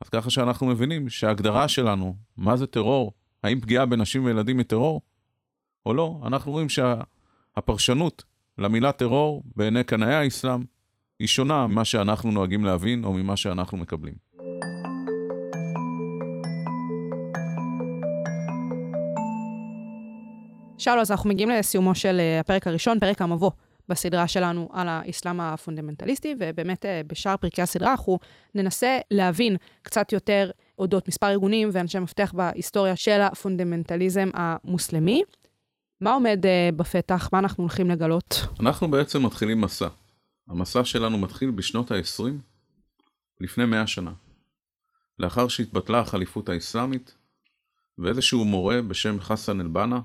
אז 0.00 0.08
ככה 0.08 0.30
שאנחנו 0.30 0.66
מבינים 0.66 1.08
שההגדרה 1.08 1.68
שלנו, 1.68 2.16
מה 2.36 2.56
זה 2.56 2.66
טרור, 2.66 3.12
האם 3.42 3.60
פגיעה 3.60 3.86
בנשים 3.86 4.24
וילדים 4.24 4.58
היא 4.58 4.66
טרור, 4.66 5.00
או 5.86 5.94
לא, 5.94 6.20
אנחנו 6.26 6.52
רואים 6.52 6.68
שהפרשנות 6.68 8.24
למילה 8.58 8.92
טרור 8.92 9.42
בעיני 9.56 9.84
קנאי 9.84 10.14
האסלאם 10.14 10.60
היא 11.18 11.28
שונה 11.28 11.66
ממה 11.66 11.84
שאנחנו 11.84 12.30
נוהגים 12.30 12.64
להבין 12.64 13.04
או 13.04 13.12
ממה 13.12 13.36
שאנחנו 13.36 13.78
מקבלים. 13.78 14.14
שאלו, 20.80 21.00
אז 21.00 21.10
אנחנו 21.10 21.30
מגיעים 21.30 21.50
לסיומו 21.50 21.94
של 21.94 22.20
אה, 22.20 22.40
הפרק 22.40 22.66
הראשון, 22.66 23.00
פרק 23.00 23.22
המבוא 23.22 23.50
בסדרה 23.88 24.28
שלנו 24.28 24.68
על 24.72 24.88
האסלאם 24.88 25.40
הפונדמנטליסטי, 25.40 26.34
ובאמת 26.38 26.86
אה, 26.86 27.00
בשאר 27.06 27.36
פרקי 27.36 27.62
הסדרה 27.62 27.90
אנחנו 27.90 28.18
ננסה 28.54 28.98
להבין 29.10 29.56
קצת 29.82 30.12
יותר 30.12 30.50
אודות 30.78 31.08
מספר 31.08 31.26
ארגונים 31.26 31.68
ואנשי 31.72 31.98
מפתח 31.98 32.32
בהיסטוריה 32.36 32.96
של 32.96 33.20
הפונדמנטליזם 33.20 34.30
המוסלמי. 34.34 35.22
מה 36.00 36.12
עומד 36.12 36.44
uh, 36.44 36.74
בפתח? 36.76 37.28
מה 37.32 37.38
אנחנו 37.38 37.64
הולכים 37.64 37.90
לגלות? 37.90 38.46
אנחנו 38.60 38.90
בעצם 38.90 39.26
מתחילים 39.26 39.60
מסע. 39.60 39.88
המסע 40.48 40.84
שלנו 40.84 41.18
מתחיל 41.18 41.50
בשנות 41.50 41.90
ה-20, 41.90 42.24
לפני 43.40 43.64
מאה 43.64 43.86
שנה. 43.86 44.12
לאחר 45.18 45.48
שהתבטלה 45.48 46.00
החליפות 46.00 46.48
האסלאמית, 46.48 47.14
ואיזשהו 47.98 48.44
מורה 48.44 48.82
בשם 48.82 49.20
חסן 49.20 49.60
אל-בנה 49.60 50.00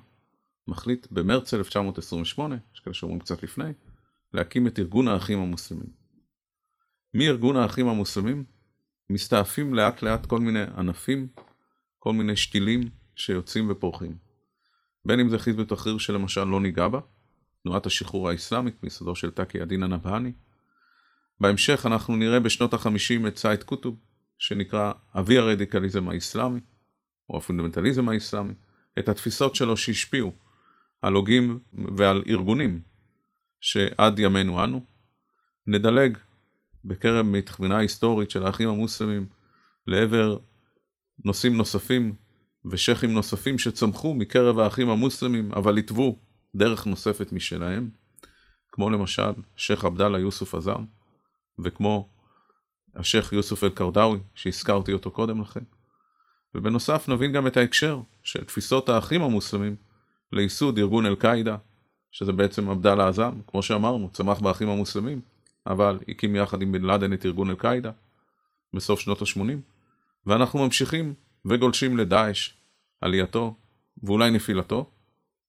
מחליט 0.68 1.08
במרץ 1.12 1.54
1928, 1.54 2.56
יש 2.74 2.80
כאלה 2.80 2.94
שאומרים 2.94 3.20
קצת 3.20 3.44
לפני, 3.44 3.74
להקים 4.34 4.68
את 4.68 4.80
ארגון 4.80 5.08
האחים 5.08 5.40
המוסלמים. 5.40 5.90
מארגון 7.14 7.56
האחים 7.56 7.88
המוסלמים 7.88 8.44
מסתעפים 9.10 9.74
לאט 9.74 10.02
לאט 10.02 10.26
כל 10.26 10.40
מיני 10.40 10.64
ענפים, 10.78 11.28
כל 12.00 12.14
מיני 12.14 12.36
שתילים 12.36 12.90
שיוצאים 13.16 13.70
ופורחים. 13.70 14.18
בין 15.06 15.20
אם 15.20 15.30
זה 15.30 15.40
חיזב 15.40 15.64
תחריר 15.64 15.98
שלמשל 15.98 16.44
לא 16.44 16.62
ניגע 16.62 16.88
בה, 16.88 17.00
תנועת 17.64 17.86
השחרור 17.86 18.30
האסלאמית 18.30 18.84
מיסודו 18.84 19.16
של 19.16 19.32
תקי 19.32 19.62
א-דין 19.62 19.84
הנבהאני. 19.84 20.32
בהמשך 21.40 21.86
אנחנו 21.86 22.16
נראה 22.16 22.40
בשנות 22.40 22.74
החמישים 22.74 23.28
את 23.28 23.38
סייד 23.38 23.64
קוטב, 23.64 24.00
שנקרא 24.38 24.92
אבי 25.20 25.38
הרדיקליזם 25.38 26.10
האסלאמי, 26.10 26.60
או 27.30 27.38
הפונדמנטליזם 27.38 28.10
האסלאמי, 28.10 28.54
את 29.00 29.10
התפיסות 29.10 29.56
שלו 29.56 29.78
שהשפיעו 29.78 30.32
על 31.06 31.14
הוגים 31.14 31.60
ועל 31.98 32.24
ארגונים 32.28 32.82
שעד 33.62 34.20
ימינו 34.20 34.64
אנו. 34.64 34.86
נדלג 35.68 36.18
בקרב 36.86 37.26
מתכוונה 37.26 37.78
היסטורית 37.78 38.32
של 38.32 38.46
האחים 38.46 38.70
המוסלמים 38.70 39.26
לעבר 39.88 40.38
נושאים 41.26 41.58
נוספים 41.58 42.16
ושייחים 42.72 43.14
נוספים 43.14 43.58
שצמחו 43.58 44.14
מקרב 44.14 44.60
האחים 44.60 44.90
המוסלמים, 44.90 45.52
אבל 45.52 45.78
התוו 45.78 46.20
דרך 46.56 46.86
נוספת 46.86 47.32
משלהם, 47.32 47.90
כמו 48.72 48.90
למשל 48.90 49.32
שייח' 49.56 49.86
עבדאללה 49.86 50.20
יוסוף 50.20 50.56
עזאם, 50.56 50.86
וכמו 51.60 52.10
השייח' 52.96 53.34
יוסוף 53.34 53.64
אל-קרדאווי, 53.64 54.20
שהזכרתי 54.36 54.94
אותו 54.94 55.12
קודם 55.12 55.42
לכן. 55.42 55.64
ובנוסף 56.56 57.10
נבין 57.10 57.32
גם 57.32 57.48
את 57.48 57.58
ההקשר 57.58 58.02
של 58.24 58.44
תפיסות 58.44 58.90
האחים 58.90 59.22
המוסלמים 59.22 59.76
לייסוד 60.32 60.78
ארגון 60.78 61.06
אל-קאעידה, 61.06 61.58
שזה 62.12 62.32
בעצם 62.32 62.70
עבדאללה 62.70 63.08
עזאם, 63.08 63.42
כמו 63.48 63.64
שאמרנו, 63.64 64.10
צמח 64.14 64.40
באחים 64.40 64.70
המוסלמים, 64.70 65.22
אבל 65.68 66.00
הקים 66.08 66.36
יחד 66.36 66.62
עם 66.62 66.72
בן 66.72 66.82
לאדן 66.82 67.14
את 67.14 67.26
ארגון 67.26 67.50
אל-קאעידה 67.50 67.92
בסוף 68.74 69.00
שנות 69.00 69.22
ה-80, 69.22 69.58
ואנחנו 70.26 70.60
ממשיכים 70.60 71.14
וגולשים 71.46 71.98
לדאעש, 71.98 72.54
עלייתו, 73.02 73.56
ואולי 74.04 74.32
נפילתו, 74.32 74.90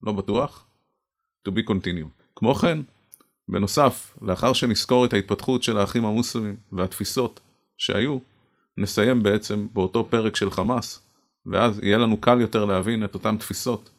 לא 0.03 0.13
בטוח, 0.13 0.67
to 1.49 1.51
be 1.51 1.71
continued. 1.71 2.23
כמו 2.37 2.55
כן, 2.55 2.79
בנוסף, 3.49 4.17
לאחר 4.23 4.53
שנזכור 4.53 5.05
את 5.05 5.13
ההתפתחות 5.13 5.63
של 5.63 5.79
האחים 5.79 6.05
המוסלמים 6.05 6.57
והתפיסות 6.73 7.41
שהיו, 7.77 8.19
נסיים 8.79 9.23
בעצם 9.23 9.67
באותו 9.73 10.07
פרק 10.11 10.37
של 10.37 10.51
חמאס, 10.51 11.03
ואז 11.47 11.81
יהיה 11.83 11.99
לנו 11.99 12.21
קל 12.21 12.41
יותר 12.41 12.65
להבין 12.65 13.05
את 13.05 13.15
אותן 13.15 13.37
תפיסות 13.37 13.91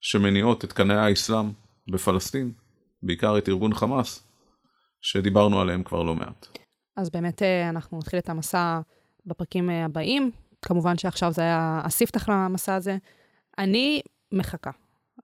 שמניעות 0.00 0.64
את 0.64 0.72
קנאי 0.72 0.96
האסלאם 0.96 1.52
בפלסטין, 1.88 2.52
בעיקר 3.02 3.38
את 3.38 3.48
ארגון 3.48 3.74
חמאס, 3.74 4.26
שדיברנו 5.00 5.60
עליהם 5.60 5.82
כבר 5.82 6.02
לא 6.02 6.14
מעט. 6.14 6.46
אז 6.96 7.10
באמת 7.10 7.42
אה, 7.42 7.68
אנחנו 7.68 7.98
נתחיל 7.98 8.18
את 8.18 8.28
המסע 8.28 8.80
בפרקים 9.26 9.70
אה, 9.70 9.84
הבאים. 9.84 10.30
כמובן 10.62 10.98
שעכשיו 10.98 11.32
זה 11.32 11.42
היה 11.42 11.80
הספתח 11.84 12.28
למסע 12.28 12.74
הזה. 12.74 12.96
אני 13.58 14.00
מחכה. 14.32 14.70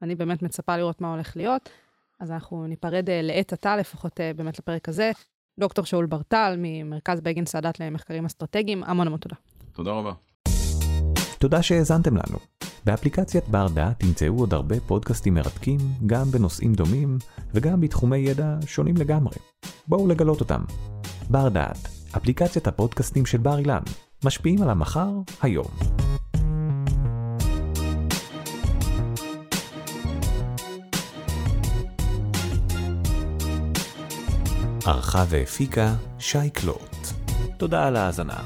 אני 0.02 0.14
באמת 0.14 0.42
מצפה 0.42 0.76
לראות 0.76 1.00
מה 1.00 1.12
הולך 1.12 1.36
להיות. 1.36 1.68
אז 2.20 2.30
אנחנו 2.30 2.66
ניפרד 2.66 3.10
אה, 3.10 3.22
לעת 3.22 3.52
עתה, 3.52 3.76
לפחות 3.76 4.20
באמת 4.36 4.58
לפרק 4.58 4.88
הזה. 4.88 5.10
דוקטור 5.60 5.84
שאול 5.84 6.06
ברטל, 6.06 6.54
ממרכז 6.58 7.20
בגין 7.20 7.46
סאדאת 7.46 7.80
למחקרים 7.80 8.24
אסטרטגיים, 8.24 8.84
המון 8.84 9.06
המון 9.06 9.18
תודה. 9.18 9.36
תודה 9.72 9.90
רבה. 9.90 10.12
תודה 11.38 11.62
שהאזנתם 11.62 12.16
לנו. 12.16 12.38
באפליקציית 12.86 13.48
בר 13.48 13.68
דעת 13.68 14.00
תמצאו 14.00 14.38
עוד 14.38 14.54
הרבה 14.54 14.80
פודקאסטים 14.80 15.34
מרתקים, 15.34 15.78
גם 16.06 16.30
בנושאים 16.30 16.74
דומים 16.74 17.18
וגם 17.54 17.80
בתחומי 17.80 18.16
ידע 18.16 18.56
שונים 18.66 18.96
לגמרי. 18.96 19.36
בואו 19.88 20.08
לגלות 20.08 20.40
אותם. 20.40 20.64
בר 21.30 21.48
דעת, 21.48 21.88
אפליקציית 22.16 22.66
הפודקאסטים 22.66 23.26
של 23.26 23.38
בר 23.38 23.58
אילן, 23.58 23.82
משפיעים 24.24 24.62
על 24.62 24.70
המחר, 24.70 25.10
היום. 25.42 25.66
ערכה 34.86 35.24
והפיקה 35.28 35.94
שי 36.18 36.50
קלוט. 36.50 36.96
תודה 37.58 37.86
על 37.86 37.96
ההאזנה. 37.96 38.42